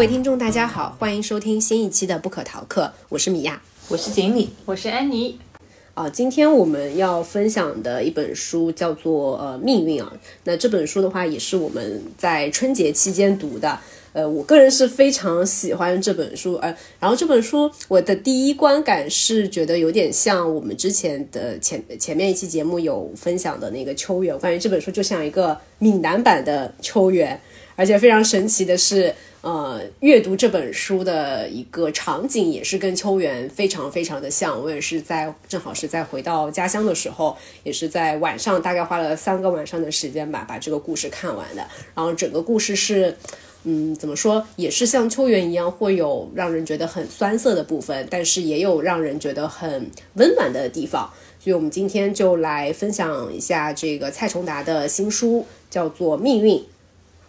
[0.00, 5.38] 位听众，大家好，欢迎收听新一期的《不可逃课》，我是米娅，我是锦鲤，我是安妮。
[5.92, 10.10] 啊，今天我们要分享的一本书叫做《呃命运》啊。
[10.44, 13.78] 那这本书的话，也是我们在春节期间读的。
[14.14, 16.54] 呃，我个人是非常喜欢这本书。
[16.54, 27.38] 呃，然后这本书我的第一观感是觉得有点像我们之前的前前面一期节目有分享的那个秋园，我感觉这本书就像一个闽南版的秋园。
[27.76, 34.62] 而且非常神奇的是，呃，阅读这本书的一个场景也是跟秋园非常非常的像。
[34.62, 41.66] 我也是在正好是在回到家乡的时候，也是在晚上，大概花了三个晚上的时间吧，把这个故事看完的。
[41.94, 43.16] 然后整个故事是，
[43.64, 51.10] 嗯，怎么说，也是像秋园一样，会有让人觉得很酸涩的部分，但是也有让人觉得很温暖的地方。
[51.42, 56.56] 所以，我们今天就来分享一下这个蔡崇达的新书，叫做《命运》。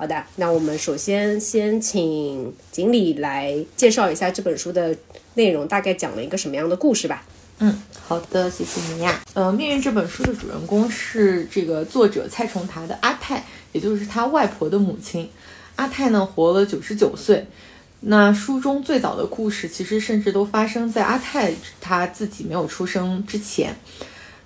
[0.01, 4.97] 好的，那我们首先先请锦鲤来介绍一下这本书的
[5.35, 7.23] 内容，大概讲了一个什么样的故事吧。
[7.59, 9.21] 嗯，好的，谢谢你呀。
[9.35, 15.29] 呃，命运这本书的主人公是这个作者蔡崇达的阿泰，也就是他外婆的母亲。
[15.75, 17.45] 阿泰呢活了九十九岁。
[17.99, 23.75] 那书中最早的故事，其实甚至都发生在阿泰他自己没有出生之前。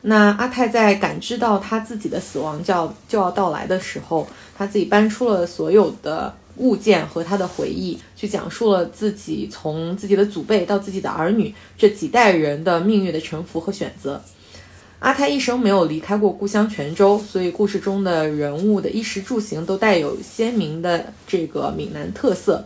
[0.07, 14.21] 那阿泰在感知到他自己的死亡就要就要到来的时候，他自己搬出了所有的物件和他的回忆，去讲述了自己从自己的祖辈到自己的儿女这几代人的命运的沉浮和选择。
[14.99, 22.65] 阿泰一生没有离开过故乡泉州，所以故事中的人物的衣食住行都带有鲜明的这个闽南特色。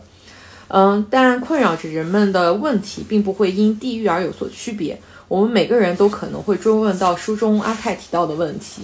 [0.68, 5.00] 嗯，但困扰着人们的问题并不会因地域而有所区别。
[5.30, 8.82] 我们每个人都可能会追问到书中阿泰提到的问题，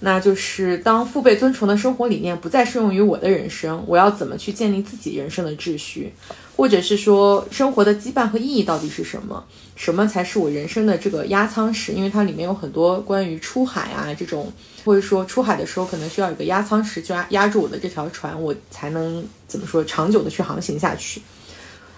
[0.00, 6.12] 那就是当父辈尊崇的生活理念不再适用于我的人生，我要怎么去建立自己人生的秩序？
[6.54, 9.42] 或者是说，生活的羁绊和意义到底是什么？
[9.74, 11.92] 什么才是我人生的这个压舱石？
[11.92, 14.52] 因为它里面有很多关于出海啊这种，
[14.84, 21.22] 或者说出海的时候可能需要有个压舱石，就压压住我的这条船，我才能怎么说长久的去航行下去。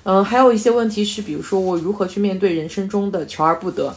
[0.05, 3.95] 嗯，还有一些问题是，比如说我如何去面对人生中的求而不得，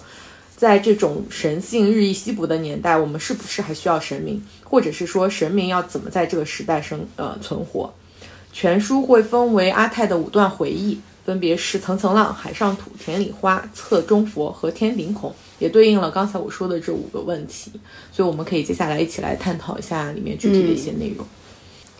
[0.55, 7.91] 在这种神性日益稀薄的年代，我们是不是还需要神明，或者是说神明要怎么在这个时代生呃存活？
[8.53, 17.71] 全书会分为阿泰的五段回忆，分别是层层浪、海上土、田里花、侧中佛和天顶孔，也对应了刚才我说的这五个问题，
[18.13, 21.25] 所以我们可以接下来一起来探讨一下里面具体的一些内容。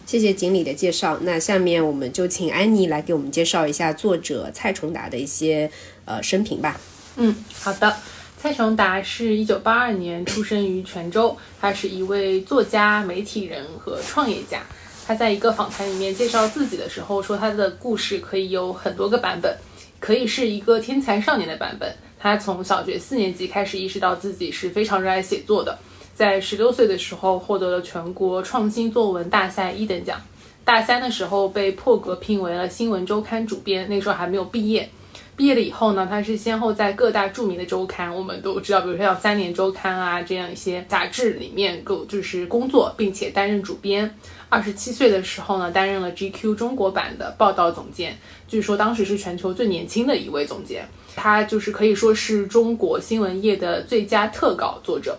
[0.05, 1.17] 谢谢锦鲤的介绍。
[1.21, 5.69] 那下面我们就请安妮来给我们介绍一下作者蔡崇达的一些
[6.05, 6.79] 呃生平吧。
[7.17, 7.95] 嗯，好的。
[8.37, 14.61] 蔡崇达是一九八二年出生于泉州，他是一位作家、媒体人和创业家。
[15.07, 19.57] 他在一个访谈里面介绍自己的时候说，他的故事可以有很多个版本，
[19.99, 21.95] 可以是一个天才少年的版本。
[22.19, 25.77] 他从小学四年级开始意识到自己是非常热爱写作的。
[26.15, 30.17] 在十六岁的时候获得了全国创新作文大赛一等奖，
[30.63, 34.89] 大三的时候被破格聘为了新闻周刊主编，那时候还没有毕业。
[35.35, 44.09] 毕业了以后呢，他是先后在各大著名的周刊，我们都知道，比如说像三联周刊啊这样一些杂志里面，够就是工作，并且担任主编。
[44.47, 48.17] 二十七岁的时候呢，担任了 GQ 中国版的报道总监，
[48.47, 50.87] 据说当时是全球最年轻的一位总监。
[51.13, 55.17] 他就是可以说是中国新闻业的最佳特稿作者。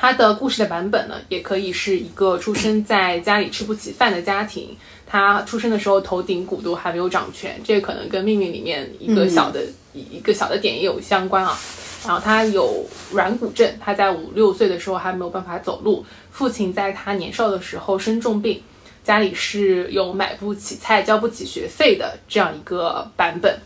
[0.00, 9.60] 他的故事的版本呢，也可以是一个出生在家里吃不起饭的家庭，他出生的时候头顶骨都还没有长全，这可能跟命运里面一个小的
[9.92, 11.58] 一个小的点也有相关啊。
[12.06, 18.62] 然后他有软骨症，他在五六岁的时候还没有办法走路，父亲在他年少的时候生重病，
[19.02, 23.58] 家里是有买不起菜、交不起学费的这样一个版本。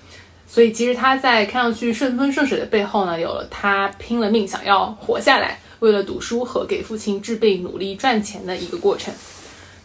[0.46, 5.58] 所以其实他在看上去顺风顺水的背后呢，有了他拼了命想要活下来。
[5.82, 9.12] 为了读书和给父亲治病，努力赚钱的一个过程。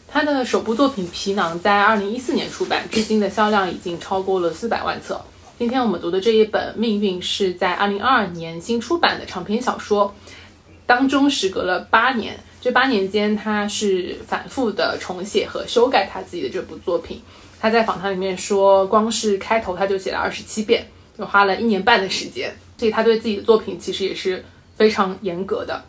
[0.07, 5.19] 他的首部作品《皮囊》在二零一四年出版，至今的销量已经超过了四百万册。
[5.57, 10.13] 今天我们读的这一本《命运》是在二零二二年新出版的长篇小说，
[10.85, 12.37] 当中时隔了八年。
[12.61, 17.19] 这八年间，他是反复的重写和修改他自己的这部作品。
[17.59, 20.85] 他在访谈里面说，光是开头他就写了二十七遍，
[21.17, 22.55] 就花了一年半的时间。
[22.77, 24.45] 所以他对自己的作品其实也是。
[24.77, 25.83] 非常严格的，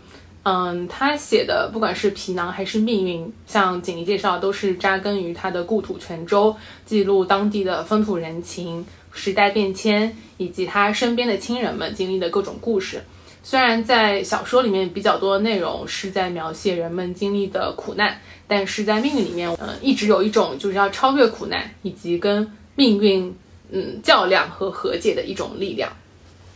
[0.45, 6.57] 嗯，他写的不管是皮囊还是命运，像锦鲤介绍，都是扎根于他的故土泉州，
[6.87, 13.03] 记录当地的风土人情、时代变迁，以及他身边的亲人们经历的各种故事。
[13.43, 23.35] 虽然在小说里面比较多的内容是在描写人们经历的苦难，但是在命运里面，嗯，一直有一种就是要超越苦难，以及跟命运
[23.71, 25.91] 嗯较量和和解的一种力量。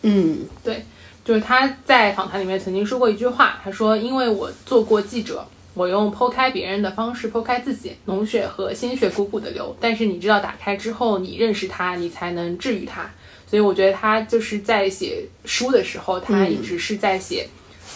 [0.03, 0.85] 嗯对，
[1.25, 9.77] 就是他在访谈里面曾经说过一句话，他说：“因为我做过记者，我用剖开别人的方式剖开自己，脓血和鲜血汩汩的流。
[9.81, 13.09] 但是你知道，打开之后，你认识它，你才能治愈它。
[13.49, 17.47] 所以我觉得他就是在写书的时候，他一直是在写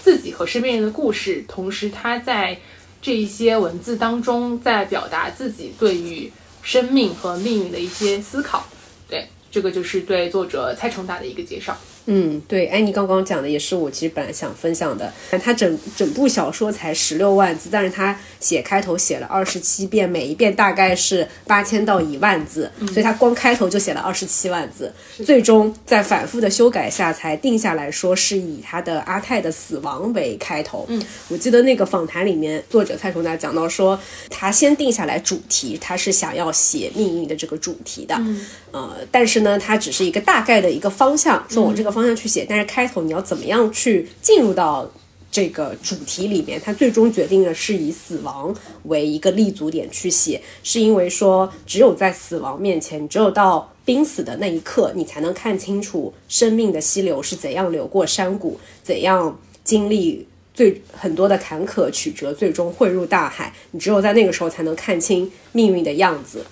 [0.02, 2.58] 自己和身边人的故事，同时他在
[3.00, 6.31] 这一些文字当中在表达自己对于
[6.62, 8.67] 生命和命运的一些思考。
[9.08, 11.75] 对，这个就是对作者蔡崇达的一个介绍。
[12.06, 15.12] 嗯，对，安妮刚刚讲的也是我其实本来想分享的。
[15.43, 24.93] 他整整部小说才十六万字，但是他写开头写了二十七遍，每一遍大概是八千到一万字，所以他光开头就写了二十七万字。
[25.25, 30.87] 最终在反复的修改下才定下来说是以他的阿泰的死亡为开头。
[30.88, 33.99] 嗯，我记得那个访谈里面，作者蔡崇达讲到说，
[34.31, 38.14] 他先定下来主题，他是想要写命运的这个主题的。
[38.19, 44.87] 嗯，呃，但是呢，它只是一个大概的一个方向，说我这个方向去写，但是开头你要怎么样去进入到
[45.31, 63.55] 这个主题里面，它最终决定的是以死亡为一个立足点去写，是因为说只有在死亡面前，只有到濒死的那一刻，你才能看清楚生命的溪流是怎样流过山谷，怎样经历最很多的坎坷曲折，最终汇入大海。
[63.70, 66.44] 你只有在那个时候才能看清命运的样子。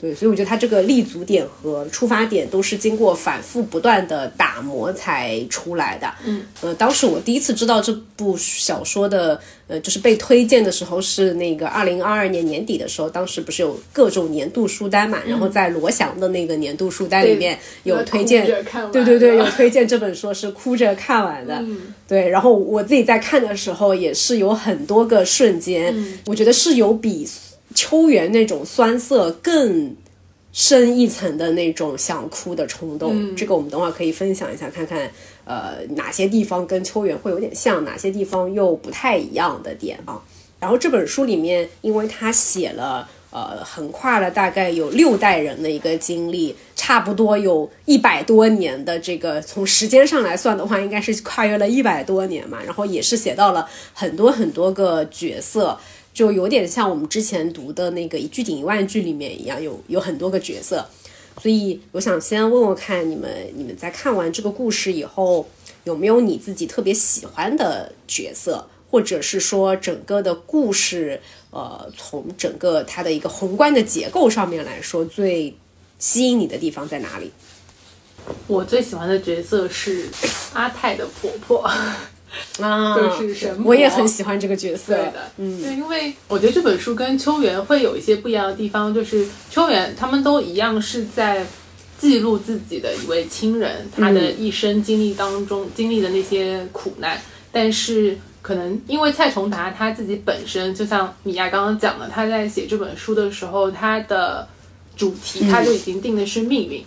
[0.00, 6.10] 对，所以我觉得他这个立足点和出发点都是经过反复不断的打磨才出来的。
[6.24, 18.46] 嗯，呃，当时我第一次知道这部小说的，呃，就是被推荐的时候是那个二零二二年年底的时候，当时不是有各种年度书单嘛，然后在罗翔的那个年度书单里面有推荐，
[18.90, 21.62] 对对对，有推荐这本书是哭着看完的。
[22.08, 25.94] 对，然后我自己在看的时候也是有很多个瞬间，
[26.24, 27.28] 我觉得是有比。
[27.74, 29.94] 秋园那种酸涩更
[30.52, 35.08] 深一层的那种想哭的冲动，这个我们等会儿可以分享一下，看看
[35.44, 40.20] 呃哪些地方跟秋园会有点像，哪些地方又不太一样的点啊。
[40.58, 52.58] 然后这本书里面，因为他写了呃横跨了大概有六代人的一个经历，差不多有一百多年的这个从时间上来算的话，应该是跨越了一百多年嘛。
[52.64, 55.78] 然后也是写到了很多很多个角色。
[56.12, 60.84] 就有点像我们之前读的那个一句顶一万句里面一样，有有很多个角色，
[61.40, 65.48] 所以我想先问问看你们，你们在看完这个故事以后，
[65.84, 71.20] 有没有你自己特别喜欢的角色，或者是说整个的故事，
[71.50, 75.56] 呃，从整个它的一个宏观的结构上面来说，最
[75.98, 77.30] 吸引你的地方在哪里？
[78.46, 80.06] 我最喜欢的角色是
[80.52, 81.70] 阿泰的婆婆。
[82.62, 84.94] 啊，就是神我也很喜欢这个角色。
[84.94, 91.44] 对的，嗯，对，因为我觉得这本书跟秋园会有一些不一样的地方，就是秋园他们都一样是在
[91.98, 97.20] 记录自己的一位亲人他的一生经历当中经历的那些苦难，
[97.50, 104.46] 但是可能因为蔡崇达他自己本身，就像米娅刚刚讲的，他在写这本书的时候，他的
[104.96, 106.84] 主题他就已经定的是命运，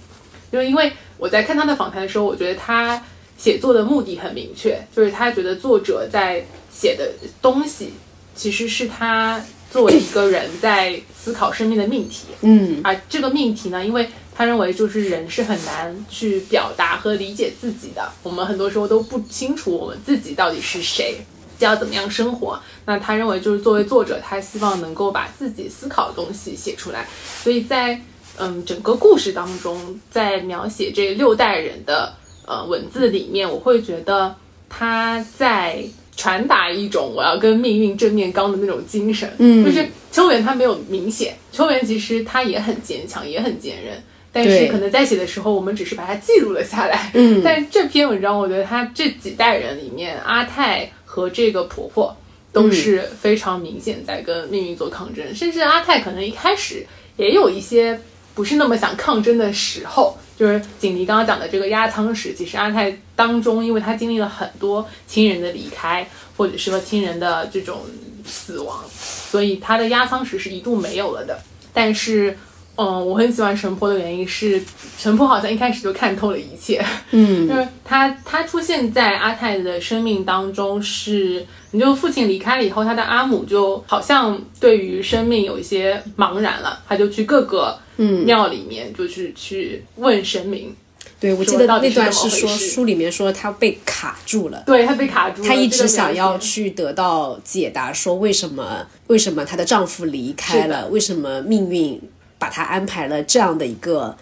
[0.52, 3.04] 就是因为我在看他的访谈的时候，我觉得他。
[3.38, 7.12] 写作的目的很明确，就是他觉得作者在写的
[7.42, 7.94] 东西，
[8.36, 12.28] 其实是他作为一个人在思考生命的命题。
[12.42, 21.18] 嗯，而这个命题呢，因为他认为就是人是很难去表达和理解自己的，我们很多时候都不清楚我们自己到底是谁，
[21.60, 22.60] 要怎么样生活。
[22.86, 27.08] 那他认为就是作为作者，他希望能够把自己思考的东西写出来。
[27.44, 28.00] 所以在
[28.38, 32.16] 嗯整个故事当中，在描写这六代人的。
[32.46, 34.36] 呃，文字里面我会觉得
[34.70, 35.84] 他在
[36.16, 39.32] 传达一种我要跟命运正面刚的那种精神。
[39.38, 43.94] 嗯，就是秋元他没有明显，秋元其实他也很坚强，也很坚韧，
[44.32, 47.12] 但是可能在写的时候，我们只是把它记录了下来。
[47.14, 52.16] 嗯，但这篇文章，我觉得他这几代人里面，阿泰和这个婆婆
[52.52, 56.86] 都是非常明显在跟命运做抗争，甚至阿泰可能一开始
[57.18, 58.00] 也有一些
[58.36, 60.18] 不是那么想抗争的时候。
[60.38, 67.82] 就是锦鲤刚刚讲的这个压舱石，其实阿泰当中，因为他经历了很多亲人的离开，或者是和亲人的这种
[68.26, 71.40] 死亡，所以他的压舱石是一度没有了的。
[71.74, 72.38] 但是，
[72.76, 74.62] 嗯，我很喜欢神婆的原因是，
[74.98, 76.84] 神婆好像一开始就看透了一切。
[77.12, 87.80] 嗯， 就是他他出现在阿泰的生命当中，是你就父亲离开了以后，他的阿母就好像对于生命有一些茫然了，他就去各个。
[87.98, 90.76] 嗯，庙里面就是去问神明。
[91.20, 94.64] 对，我记得那段是说书里面说他被卡住了。
[94.66, 102.02] 对他被卡住，了，他一直想要去得到解答，说为什么为什么她的丈夫离开了，为什么命运
[102.44, 104.14] 把他安排了这样的一个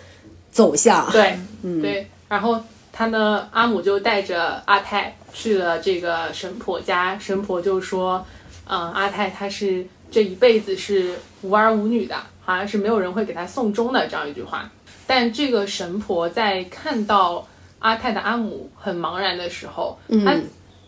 [0.52, 1.12] 走向。
[1.12, 8.24] 对，嗯对，然后他呢，阿姆就带着阿泰去了这个神婆家，神婆就说，
[8.68, 14.70] 嗯，阿泰他是这一辈子是无儿无女的，好像是没有人会给他送终的这样一句话。
[15.08, 17.48] 但这个神婆在看到
[17.80, 20.36] 阿泰的阿姆很茫然的时候，他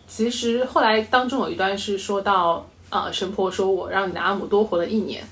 [0.06, 5.24] 其实后来当中有一段是说到，呃，神婆说我让你的阿姆多活了一年。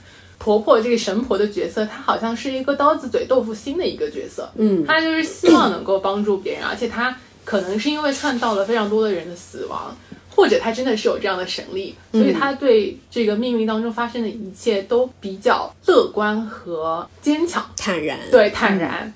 [0.42, 9.96] 婆婆这个神婆的角色，她好像是一个刀子嘴豆腐心的一个角色，嗯，她就是希望能够帮助别人，而且她可能是因为看到了非常多的人的死亡，
[10.28, 18.18] 或者她真的是有这样的神力，所以她对这个命运当中发生的一切都比较乐观和坚强，坦然。
[18.32, 19.14] 对，坦然。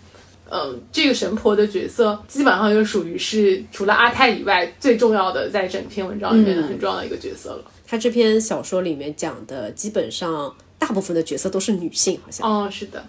[0.49, 7.65] 嗯，这个神婆的角色基本上就属于是除了阿泰以外最重要的，在整篇文章里面的很重要的一个角色了。
[7.85, 10.55] 他这篇小说里面讲的基本上。
[10.79, 13.05] 大部分的角色都是女性，好像哦，是的，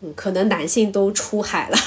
[0.00, 1.78] 嗯，可能男性都出海了，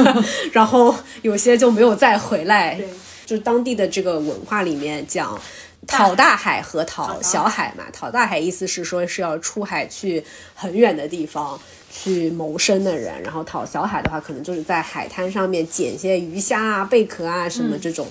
[0.52, 2.74] 然后有些就没有再回来。
[2.74, 2.88] 对，
[3.26, 5.38] 就是当地的这个文化里面讲
[5.86, 7.84] 讨大海和讨小海嘛。
[7.92, 10.22] 讨大海意思是说是要出海去
[10.54, 11.58] 很远的地方
[11.90, 18.06] 去谋生的人，然后讨小海的话，可能就是在海滩上面捡些鱼虾啊、贝壳啊什么这种。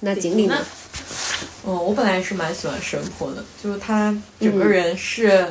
[0.00, 0.56] 那锦鲤呢？
[1.62, 5.46] 哦，我本来是蛮喜欢神婆的，就是他整个人是。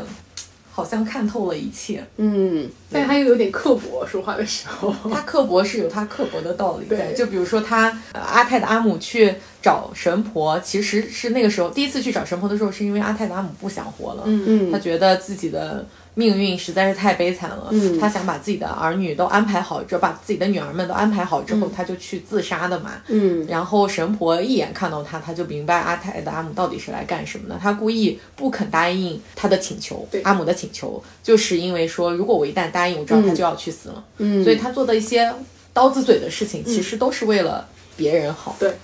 [0.71, 7.11] 好像看透了一切，嗯，但他又有点刻薄，说话的时候，他刻薄是有他刻薄的道理在。
[7.13, 15.85] 就比如说他阿泰的阿姆去找神婆，其实是那个时候第一次去找神婆的时候，是因为阿泰的阿姆不想活了，嗯嗯，他觉得自己的。
[16.15, 22.91] 命运实在是太悲惨了，他想把自己的儿女都安排好，就把自己的女儿们都安排好之后，他就去自杀的嘛。
[23.07, 27.57] 嗯，然后神婆一眼看到他，他就明白阿泰的阿姆到底是来干什么的。
[27.61, 34.03] 他故意不肯答应他的请求，阿姆的请求，就是因为说，如果我一旦答应，我知道他就要去死了。
[34.17, 35.31] 嗯，所以他做的一些
[35.71, 38.57] 刀子嘴的事情，其实都是为了别人好。
[38.59, 38.75] 对，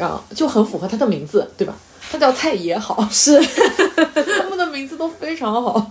[0.00, 1.74] 然后就很符合他的名字，对吧？
[2.10, 3.38] 他叫蔡也好， 是
[3.94, 5.90] 他们的名字都非常好。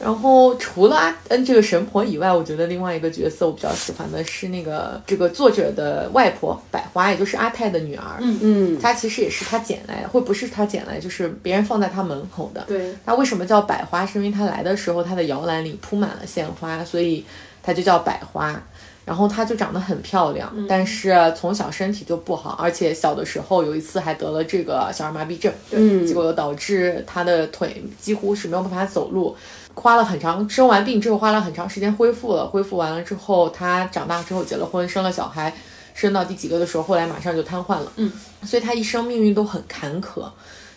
[0.00, 8.18] 然后除了阿嗯这个神婆以外，我觉得另外一个角色我比较喜欢的是那个这个作者的外婆百花，也就是阿泰的女儿。
[8.20, 12.62] 嗯嗯，她其实也是他捡来，或不是他捡来，就是别人放在他门口的。
[12.66, 12.92] 对。
[13.06, 14.04] 她为什么叫百花？
[14.04, 17.24] 是因为她来的时候，她的摇篮里铺满了鲜花，所以
[17.62, 18.60] 她就叫百花。
[19.04, 29.36] 然后她就长得很漂亮，但是从小身体就不好，而且小的时候有一次还得了这个小儿麻痹症，嗯，结果导致她的腿几乎是没有办法走路。
[29.74, 32.46] 花了很长，生完病之后花了很长时间恢复了。
[32.46, 35.52] 恢复完了之后，她长大之后结了婚，生了小孩，
[35.94, 37.92] 生到第几个的时候，后来马上就瘫痪了。
[37.96, 38.12] 嗯，
[38.44, 40.30] 所以她一生命运都很坎坷，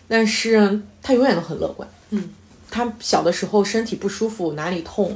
[0.07, 1.87] 但是她永远都很乐观。
[2.09, 2.27] 嗯，
[2.71, 5.15] 她小的时候身体不舒服，哪里痛，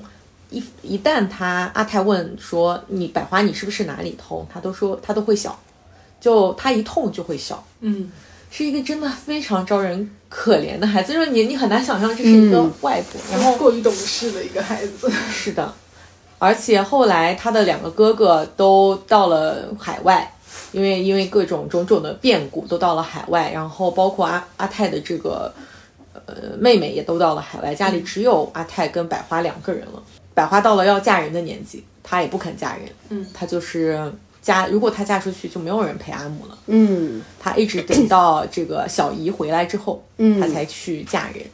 [0.51, 5.60] 一一旦他阿泰问说你百花你是不是哪里痛，他都说他都会笑，
[6.20, 7.63] 就他一痛就会笑。
[7.79, 8.12] 嗯。
[8.53, 15.10] 是一个真的非常招人可怜的孩子，就是你，你很难想象这是一个外婆，然后过于懂事的一个孩子。
[15.31, 15.74] 是的，
[16.38, 20.29] 而且后来他的两个哥哥都到了海外，
[20.74, 25.53] 因为因为各种种种的变故都到了海外，然后包括阿阿泰的这个
[26.25, 30.03] 呃妹妹也都到了海外，家里只有阿泰跟百花两个人了。
[30.34, 34.12] 百花到了要嫁人的年纪，她也不肯嫁人，嗯，她就是。
[34.44, 36.58] 嫁如果她嫁出去，就没有人陪阿母了。
[36.66, 41.46] 嗯，她一直等到这个小姨回来之后，嗯，她才去嫁人。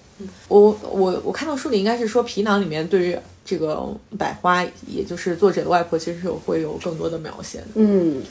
[0.47, 3.85] 我我我看到书里应该是说皮囊里面对于这个
[4.17, 7.65] 百花，也就是作者的外婆，其实是有会有更多的描写的。
[7.75, 8.23] 嗯，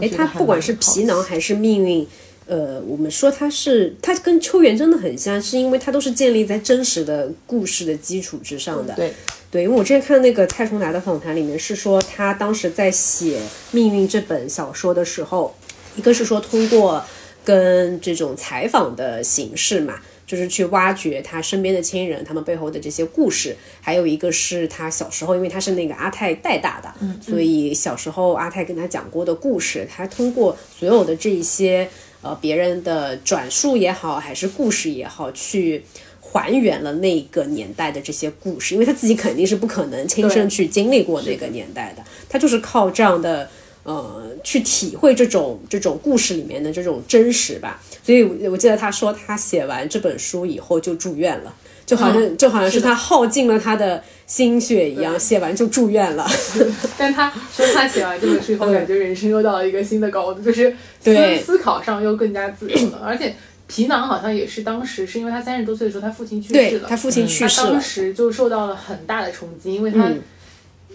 [0.00, 2.08] 哎，她不管是皮囊还是命运，
[2.50, 8.92] 呃，我们说他是他跟秋元真的很像，是因为他都是建立在真实的故事的基础之上的。
[8.94, 9.12] 对。
[9.52, 13.38] 对，因为我之前看那个蔡崇达的访谈里面是说，他当时在写
[13.72, 15.52] 《命运》这本小说的时候，
[15.96, 17.04] 一个是说通过
[17.44, 31.88] 跟这种采访的形式嘛，就是去挖掘他身边的亲人，他们背后的这些故事；还有一个是他小时候，因为他是那个阿泰带大的，所以小时候阿泰跟他讲过的故事，他通过所有的这一些
[32.22, 35.84] 呃别人的转述也好，还是故事也好，去。
[36.32, 43.50] 还原了那个年代的这些故事，因为他自己肯定是不可能亲身去经历过那个年代的，他就是靠这样的
[43.82, 47.82] 呃去体会这种这种故事里面的这种真实吧。
[48.04, 51.52] 所以我记得他说他写完这本书以后就住院了，
[51.90, 56.24] 就好像就好像是他耗尽了他的心血一样，写完就住院了。
[56.96, 63.34] 但他说他写完这本书以后，感觉人生又到了一个新的高度，就是思思考上又更加自由了， 而且。
[63.72, 66.88] 皮囊好像也是当时是因为他三十多岁的时候，他父亲去世了。
[66.88, 70.10] 他父亲去世了，他当时就受到了很大的冲击，因为他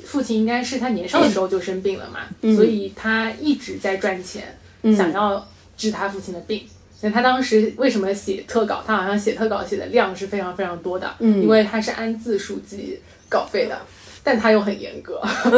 [0.04, 2.20] 父亲应该是他年少的时候就生病了嘛，
[2.54, 4.58] 所以他一直在赚钱，
[4.94, 5.48] 想要
[5.78, 6.64] 治他父亲的病。
[7.00, 8.84] 所以他当时为什么写特稿？
[8.86, 13.00] 他好像写特稿写的量是非常非常多的，嗯因为他是按字数计
[13.30, 13.78] 稿费的，
[14.24, 15.22] 但他又很严格，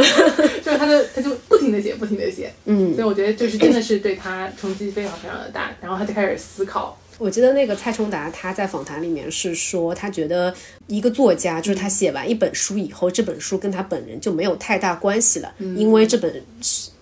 [0.63, 2.93] 就是他的他就不停的写，不停的写，嗯。
[2.95, 10.53] 所以我觉得就是真的是对他冲击非常非常的大，然后他就开始思考，我记得那个蔡崇达他在访谈里面是说，他觉得
[10.87, 16.41] 一个作家就是他写完一本书以后，这本书跟他本人就没有太大关系了，因为这本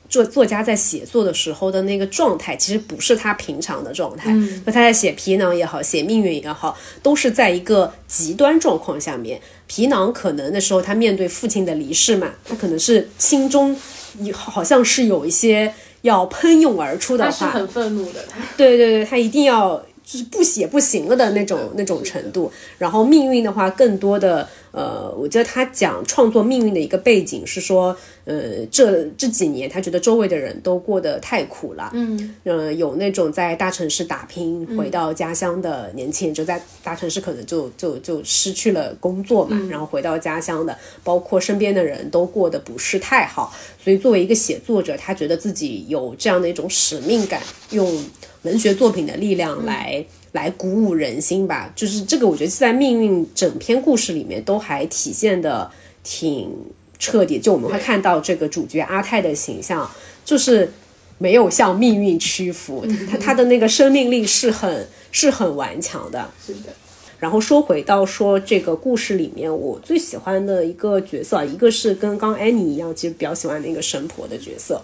[0.07, 4.31] 作作家在写作的时候的那个状态，其实不是他平常的状态。
[4.31, 9.41] 嗯，他在写皮囊也好，写命运也好，都是在一个极端状况下面。
[9.67, 13.75] 皮囊可能那时候，他面对父亲的离世嘛，他可能是心中
[14.19, 18.23] 有好像是有一些要喷涌而出的话，他是很愤怒的，
[18.55, 22.51] 对对对，他一定要就是不写不行了的那种那种程度。
[22.77, 48.03] 然后命运的话，更多的呃，我记得他讲创作命运的一个背景是说，呃，这这几年他觉得周围的人都过得太苦了，嗯，呃，有那种在大城市打拼回到家乡的年轻人，就在大城市可能就就就失去了工作嘛，然后回到家乡的，包括身边的人都过得不是太好，所以作为一个写作者，他觉得自己有这样的一种使命感，用
[48.41, 50.05] 文学作品的力量来、
[50.35, 51.71] 来鼓舞人心吧。
[51.75, 55.71] 就是这个，我觉得在命运整篇故事里面都还体现的
[56.03, 56.51] 挺
[56.99, 57.39] 彻底。
[57.39, 59.89] 就我们会看到这个主角阿泰的形象，
[60.23, 60.71] 就是
[61.17, 66.29] 没有向命运屈服，他他的那个生命力是很是很顽强的。
[66.45, 66.73] 是的，
[67.19, 74.81] 然后说回到说这个故事里面，我最喜欢的一个角色，一个是跟刚安妮一样，其实比较喜欢那个神婆的角色。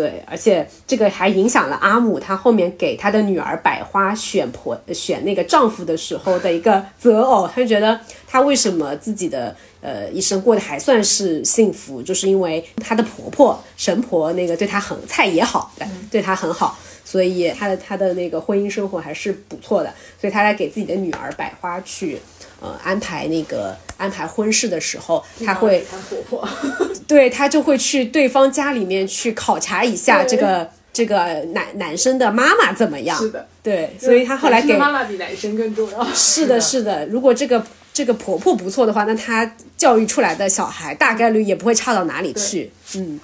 [0.00, 22.18] 对，而且这个还影响了阿姆她后面给她的女儿百花选婆选那个丈夫的时候的一个择偶，她就觉得她为什么自己的呃一生过得还算是幸福，就是因为她的婆婆神婆那个对她很菜也好，对对她很好，所以她的她的那个婚姻生活还是不错的，所以她来给自己的女儿百花去
[22.60, 26.48] 呃安排那个安排婚事的时候，他会看婆婆，
[27.06, 33.18] 对他就会去对方家里面去考察一下这个这个男男生的妈妈怎么样。
[33.18, 37.06] 是的，对，所以他后来给妈妈比男生更重要，是的，是的。
[37.06, 42.70] 如果这个这个婆婆不错的话，那她教育出来的小孩大概率也不会差到哪里去。
[42.94, 43.18] 嗯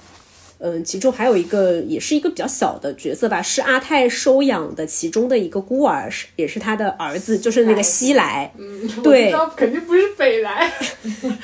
[0.59, 8.51] 嗯，其中还有一个也是一个比较小的角色吧，是阿泰收养的其中的一个孤儿，是也是他的儿子，就是那个西来。
[8.57, 10.71] 嗯，对肯定不是北来，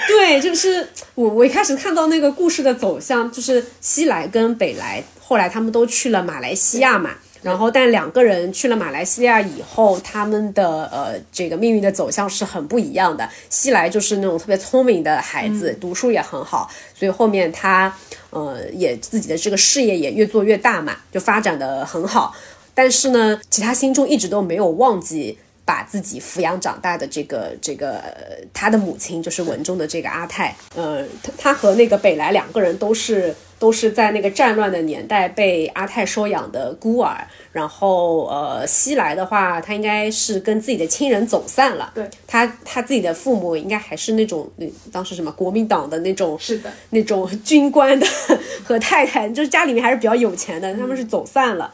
[0.07, 7.11] 对，就是我我一开始看到那个故事的走向，就是西来跟北来，后来他们都去了马来西亚嘛。
[7.43, 13.29] 然后，但两个人去了马来西亚以后，他们的呃这个命运的走向是很不一样的。
[13.49, 17.93] 西来就是那种特别聪明的孩子，读书也很好，所以后面他
[18.29, 22.33] 呃也自己的这个事业也越做越大嘛，就发展的很好。
[22.73, 42.09] 但是呢，其他心中一直都没有忘记把自己抚养长大的这个这个呃他的母亲，就是文中的这个阿泰，呃，他他和那个北来两个人都是都是在那个战乱的年代被阿泰收养的孤儿，然后呃西来的话，他应该是跟自己的亲人走散了，对。
[42.27, 48.05] 他他自己的父母应该还是那种那当时什么国民党的那种是的，那种军官的
[48.65, 51.73] 和太太，就是家里面还是比较有钱的，他们是走散了。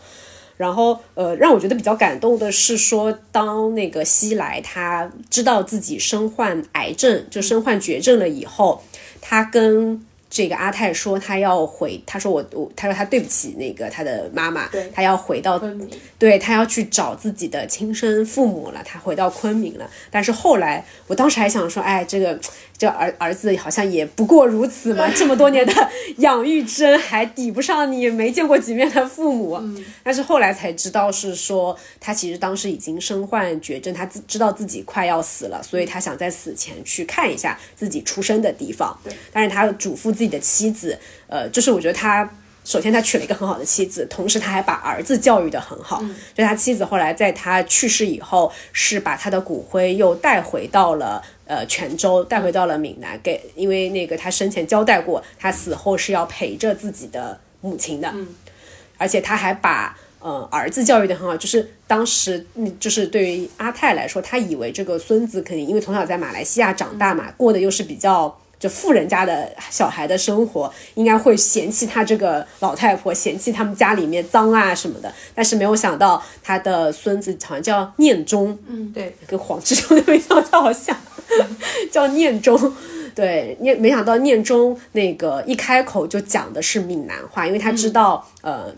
[0.59, 8.83] 然后，呃，让我觉得比较感动的是说，当那个西来他知道自己身患癌症，就身患绝症了以后，
[9.21, 15.59] 他跟这个阿泰说，他要回，他说我我，他说他对不起那个他的妈妈，他要回到
[16.19, 19.89] 对他要去找自己的亲生父母了，他回到昆明了。
[20.11, 22.39] 但是后来，我当时还想说，哎，这个
[22.77, 29.59] 这儿儿子好像也不过如此嘛， 这么多年的养育之恩还抵不上你没见过几面的父母。
[30.03, 38.95] 但是后来才知道是说，他其实当时已经身患绝症，他自知道自己快要死了，所以他想在死前去看一下自己出生的地方。
[39.33, 42.29] 但是他嘱咐自己的妻子，呃，就是我觉得他。
[42.65, 46.03] 首先，他娶了一个很好的妻子，同时他还把儿子教育的很好。
[46.35, 58.13] 就他妻子后来在他去世以后，是把他的骨灰又带回到了呃泉州，带回到了闽南，给因为那个他生前交代过，他死后是要陪着自己的母亲的。
[58.97, 68.39] 而且他还把呃儿子教育的很好，就是当时嗯就是对于阿泰来说，他以为这个孙子肯定因为从小在马来西亚长大嘛，过的又是比较。
[68.59, 75.11] 就富人家的小孩的生活，应该会嫌弃他这个老太婆，嫌弃他们家里面脏啊什么的。
[75.33, 80.95] 但是没有想到，他的孙子好像叫念中，嗯，对，跟黄志忠的味道好像，
[81.89, 82.73] 叫念中。
[83.15, 88.73] 对，念没想到念中那个一开口就讲的是闽南话，因为他知道、呃。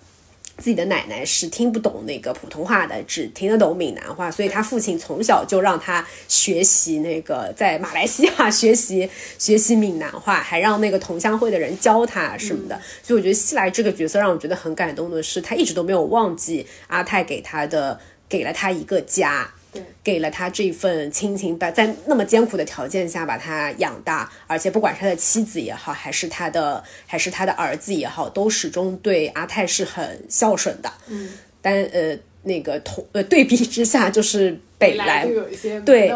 [0.61, 12.79] 自己的奶奶是听不懂那个普通话的，只听得懂闽南话，所以他父亲从小就让他学习那个在马来西亚学习学习闽南话，还让那个同乡会的人教他什么的。
[13.01, 19.51] 所以我觉得西来这个角色让我觉得很感动的是，他一直都没有忘记阿泰给他的，给了他一个家。
[19.71, 30.91] 对，给了他这份亲情，把在那么艰苦的条件下把他养大，而且不管是他的妻子也好，还是他的还是他的儿子也好，都始终对阿泰是很孝顺的。
[31.07, 31.29] 嗯，
[31.61, 36.11] 但呃，那个同呃对比之下，就是北来就有一些对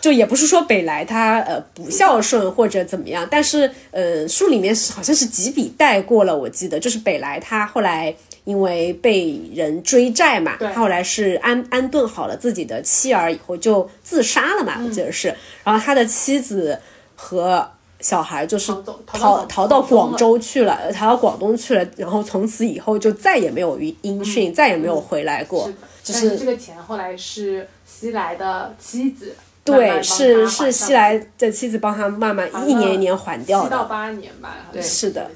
[0.00, 8.14] 就也不是说北来他呃不孝顺或者怎么样，但是呃书里面好像是几笔带过了，我记得就是北来他后来
[8.46, 16.78] 因为被人追债嘛，他后来是安安顿好了自己的妻儿以后就自杀了嘛，我记得是，然后他的妻子
[17.16, 25.66] 和小孩就是逃逃逃到广州去了，呃逃到广东去了，然后从此以后就再也没有音音讯，再也没有回来过。
[25.66, 25.74] 是。
[26.06, 35.28] 就是这个钱后来是西来的妻子对，是是西来的妻子帮他慢慢一年一年还掉七到，八年吧，好像是的。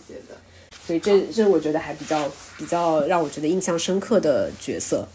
[0.86, 5.06] 所以这这我觉得还比较比较让我觉得印象深刻的角色，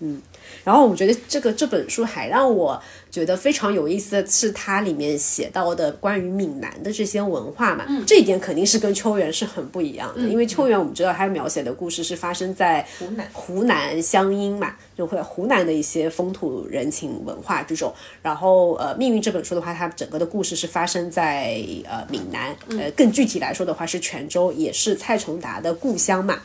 [0.00, 0.22] 嗯。
[0.64, 2.80] 然后我觉得这个这本书还让我
[3.10, 17.92] 觉得非常有意思的是，它里面写到的关于闽南的这些文化嘛，这一点肯定是跟秋园是很不一样的，因为秋园我们知道它描写的故事是发生在湖南湖南湘阴嘛，就会湖南的一些风土人情文化这种。
[18.22, 26.40] 然后呃，命运这本书的话，它整个的故事是发生在呃闽南，呃更具体来说的话是泉州，也是蔡崇达的故乡嘛。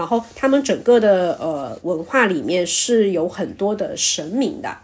[0.00, 4.74] 然后他们整个的呃文化里面是有很多的神明的。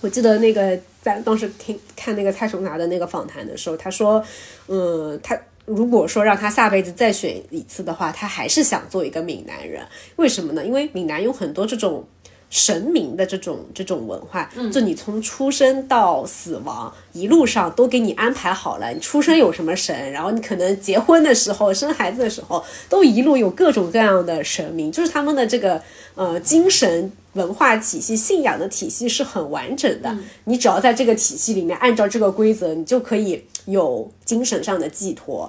[0.00, 4.24] 我记得那个在当时听看那个蔡崇达的那个访谈的时候，他说，
[4.68, 9.86] 嗯，他如果说让他下辈子再选一次的话，他还是想做一个闽南人。
[10.16, 10.64] 为什么呢？
[10.64, 12.02] 因为闽南有很多这种
[12.50, 25.82] 神明的这种这种文化，就你从出生到死亡一路上都给你安排好了，你出生有什么神，然后你可能结婚的时候、生孩子的时候，都一路有各种各样的神明，就是他们的这个
[26.14, 27.12] 呃精神。
[27.34, 30.16] 文化体系、信仰的体系是很完整的。
[30.44, 35.48] 你只要在这个体系里面按照这个规则，你就可以有精神上的寄托，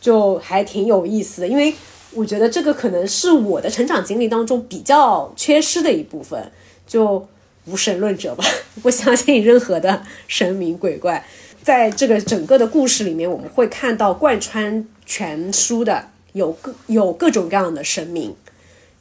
[0.00, 1.48] 就还挺有意思的。
[1.48, 1.74] 因为
[2.12, 6.50] 我觉得这个可能是我的成长经历当中比较缺失的一部分，
[6.86, 7.26] 就
[7.66, 8.44] 无神论者吧，
[8.82, 11.24] 不相信任何的神明鬼怪。
[11.62, 18.34] 在这个整个的故事里面，我们会看到贯穿全书的有各有各种各样的神明。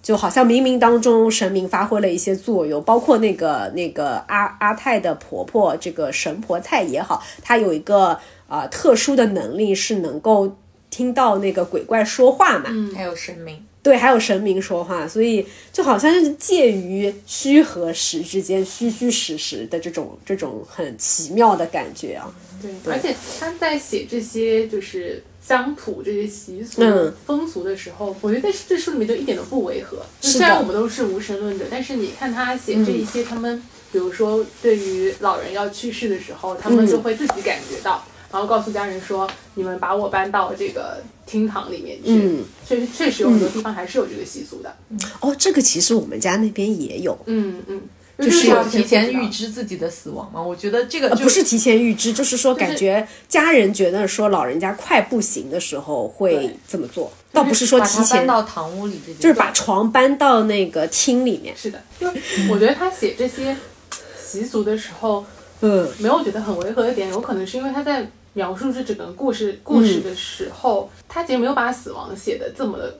[0.01, 8.11] 就好像冥冥当中神明发挥了一些作用，包括那个那个阿阿泰的婆婆，这个神婆菜也好，她有一个
[8.47, 10.55] 啊、呃特殊的能力，是能够
[10.89, 12.65] 听到那个鬼怪说话嘛。
[12.69, 22.31] 嗯还有神明，对，还有神明说话，所以就好像是介于虚和实之间，虚虚实实的这种这种很奇妙的感觉啊。
[22.61, 30.05] 对，而且他在写这些就是乡土这些习俗、嗯风俗的时候，我觉得在这书里面就一点都不违和。
[30.19, 38.03] 虽然我们都是无神论者，但是你看他写这一些，他们比如说对于老人要去世的时候，他们就会自己感觉到。
[38.31, 42.11] 然后告诉家人说：“你们把我搬到这个厅堂里面去。
[42.11, 44.75] 嗯确实，确实有很多地方还是有这个习俗的。
[45.19, 47.81] 哦，这个其实我们家那边也有，嗯嗯，
[48.19, 50.39] 就是要要提前预知自己的死亡吗？
[50.39, 61.55] 我觉得这个就呃不是提前预知，就是说感觉家人觉得说老人家快不行的时候会对这么做，倒不是说提前，搬到堂屋里这件，就是把床搬到那个厅里面。
[61.57, 62.07] 是的，就
[62.51, 63.57] 我觉得他写这些
[64.23, 65.25] 习俗的时候，
[65.61, 72.99] 嗯没有觉得很违和的点，有可能是因为他在描述这整个故事故事的时候，他其实没有把死亡写的这么的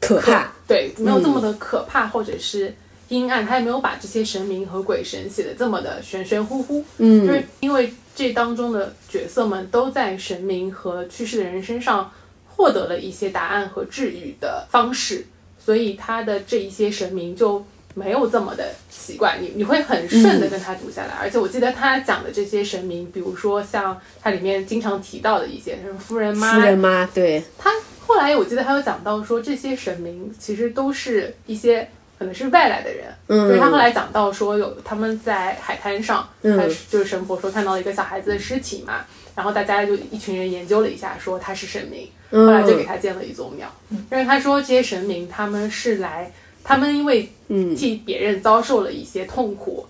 [0.00, 0.52] 可怕。
[0.66, 2.74] 对，没有这么的可怕、或者是
[3.08, 6.84] 阴暗，他也没有把这些神明和鬼神写的这么的玄玄乎乎。
[6.98, 12.10] 嗯就是因为这当中的角色们都在神明和去世的人身上
[12.48, 15.26] 获得了一些答案和治愈的方式，
[15.58, 17.64] 所以他的这一些神明就
[17.94, 21.14] 没有这么的奇怪，你你会很顺的跟他读下来。
[21.20, 27.70] 而且我记得他讲的这些神明，比如说像他里面经常提到的一些，什么夫人妈，夫人妈，对，他
[28.06, 33.48] 后来我记得他有讲到说，这些神明其实都是一些可能是外来的人，嗯。
[33.48, 36.58] 就是他后来讲到说有他们在海滩上，嗯。
[36.58, 39.04] 他就是神婆说看到了一个小孩子的尸体嘛，
[39.34, 42.46] 然后大家就一群人研究了一下，说他是神明，嗯。
[42.46, 46.30] 后来就给他建了一座庙，因为他说这些神明他们是来，
[46.64, 49.86] 他们因为嗯替别人遭受了一些痛苦。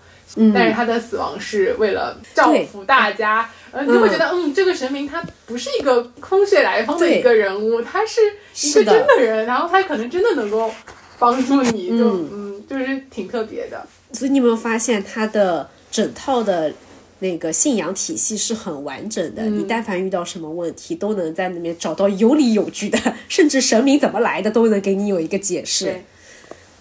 [0.53, 3.49] 但是他的死亡是为了造福大家。
[3.71, 8.19] 呃，你就会觉得，嗯，这个神明他不是一个空穴来风的一个人物，他是
[8.67, 10.69] 一个真的人，然后他可能真的能够
[11.17, 13.87] 帮助你，就嗯，就是挺特别的。
[14.11, 16.73] 所以你有没有发现他的整套的
[17.19, 19.43] 那个信仰体系是很完整的？
[19.43, 26.01] 你但凡遇到什么问题，都能在那边找到有理有据的，甚至神明怎么来的都能给你有一个解释。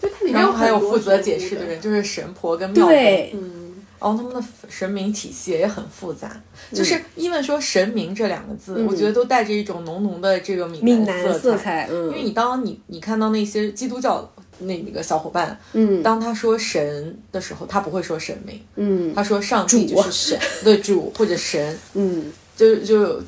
[0.05, 2.95] 就它里面然后还有负责解释的人，就是神婆跟庙公。
[2.95, 6.41] 对，嗯，然后他们的神明体系也很复杂，
[6.73, 11.87] 就是因为说神明这两个字，我觉得都带着一种浓浓的这个闽闽南南色彩。
[11.87, 23.21] 彩，嗯，因为你当你你看到那些基督教那个小伙伴，嗯当他说神的时候，他不会说神明，嗯他说上帝就是神，对主或者神， 嗯就就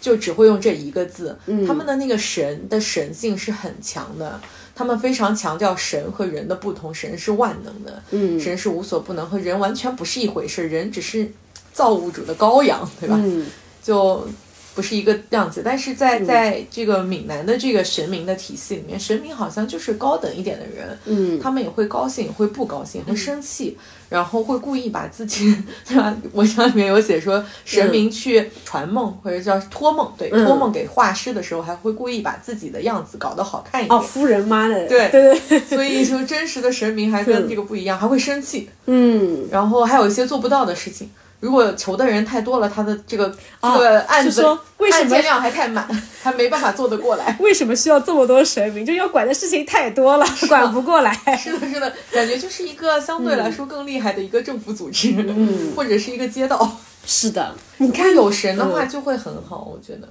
[0.00, 1.36] 就只会用这一个字。
[1.46, 4.40] 嗯他们的那个神的神性是很强的，
[4.80, 11.30] 他们非常强调神和人的不同，神是万能的，嗯神是无所不能，和人完全不是一回事，人只是
[11.70, 13.14] 造物主的羔羊，对吧？
[13.22, 13.46] 嗯
[13.82, 14.26] 就
[14.74, 15.60] 不是一个样子。
[15.62, 23.76] 但是在在这个闽南的这个神明的体系里面，神明好像就是高等一点的人，嗯他们也会高兴，也会不高兴，会生气，
[24.10, 25.56] 然后会故意把自己，
[25.88, 26.14] 对吧？
[26.34, 30.44] 文章里面有写说，神明去传梦、或者叫托梦，对，嗯。
[30.44, 33.98] 托梦给画师的时候，还会故意把自己的样子搞得好看一点。
[33.98, 35.08] 哦，夫人妈的，对。
[35.10, 41.08] 对对，所以说，真实的神明还跟这个不一样，还会生气，嗯，然后还有一些做不到的事情。
[41.40, 45.88] 如果求的人太多了，他的这个、这个案子说为什么案件量还太满，
[46.22, 47.34] 他没办法做得过来。
[47.40, 48.84] 为什么需要这么多神明？
[48.84, 51.12] 就要管的事情太多了， 管不过来。
[51.36, 56.78] 是的，是的，感觉就是一个相对来说更厉害的一个政府组织，嗯，或者是一个街道。
[57.06, 60.08] 是的，你看有神的话嗯就会很好，我觉得。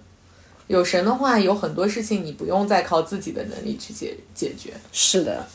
[0.65, 4.71] 有神的话，有很多事情你不用再靠自己的能力去解解决。
[4.91, 5.45] 是的，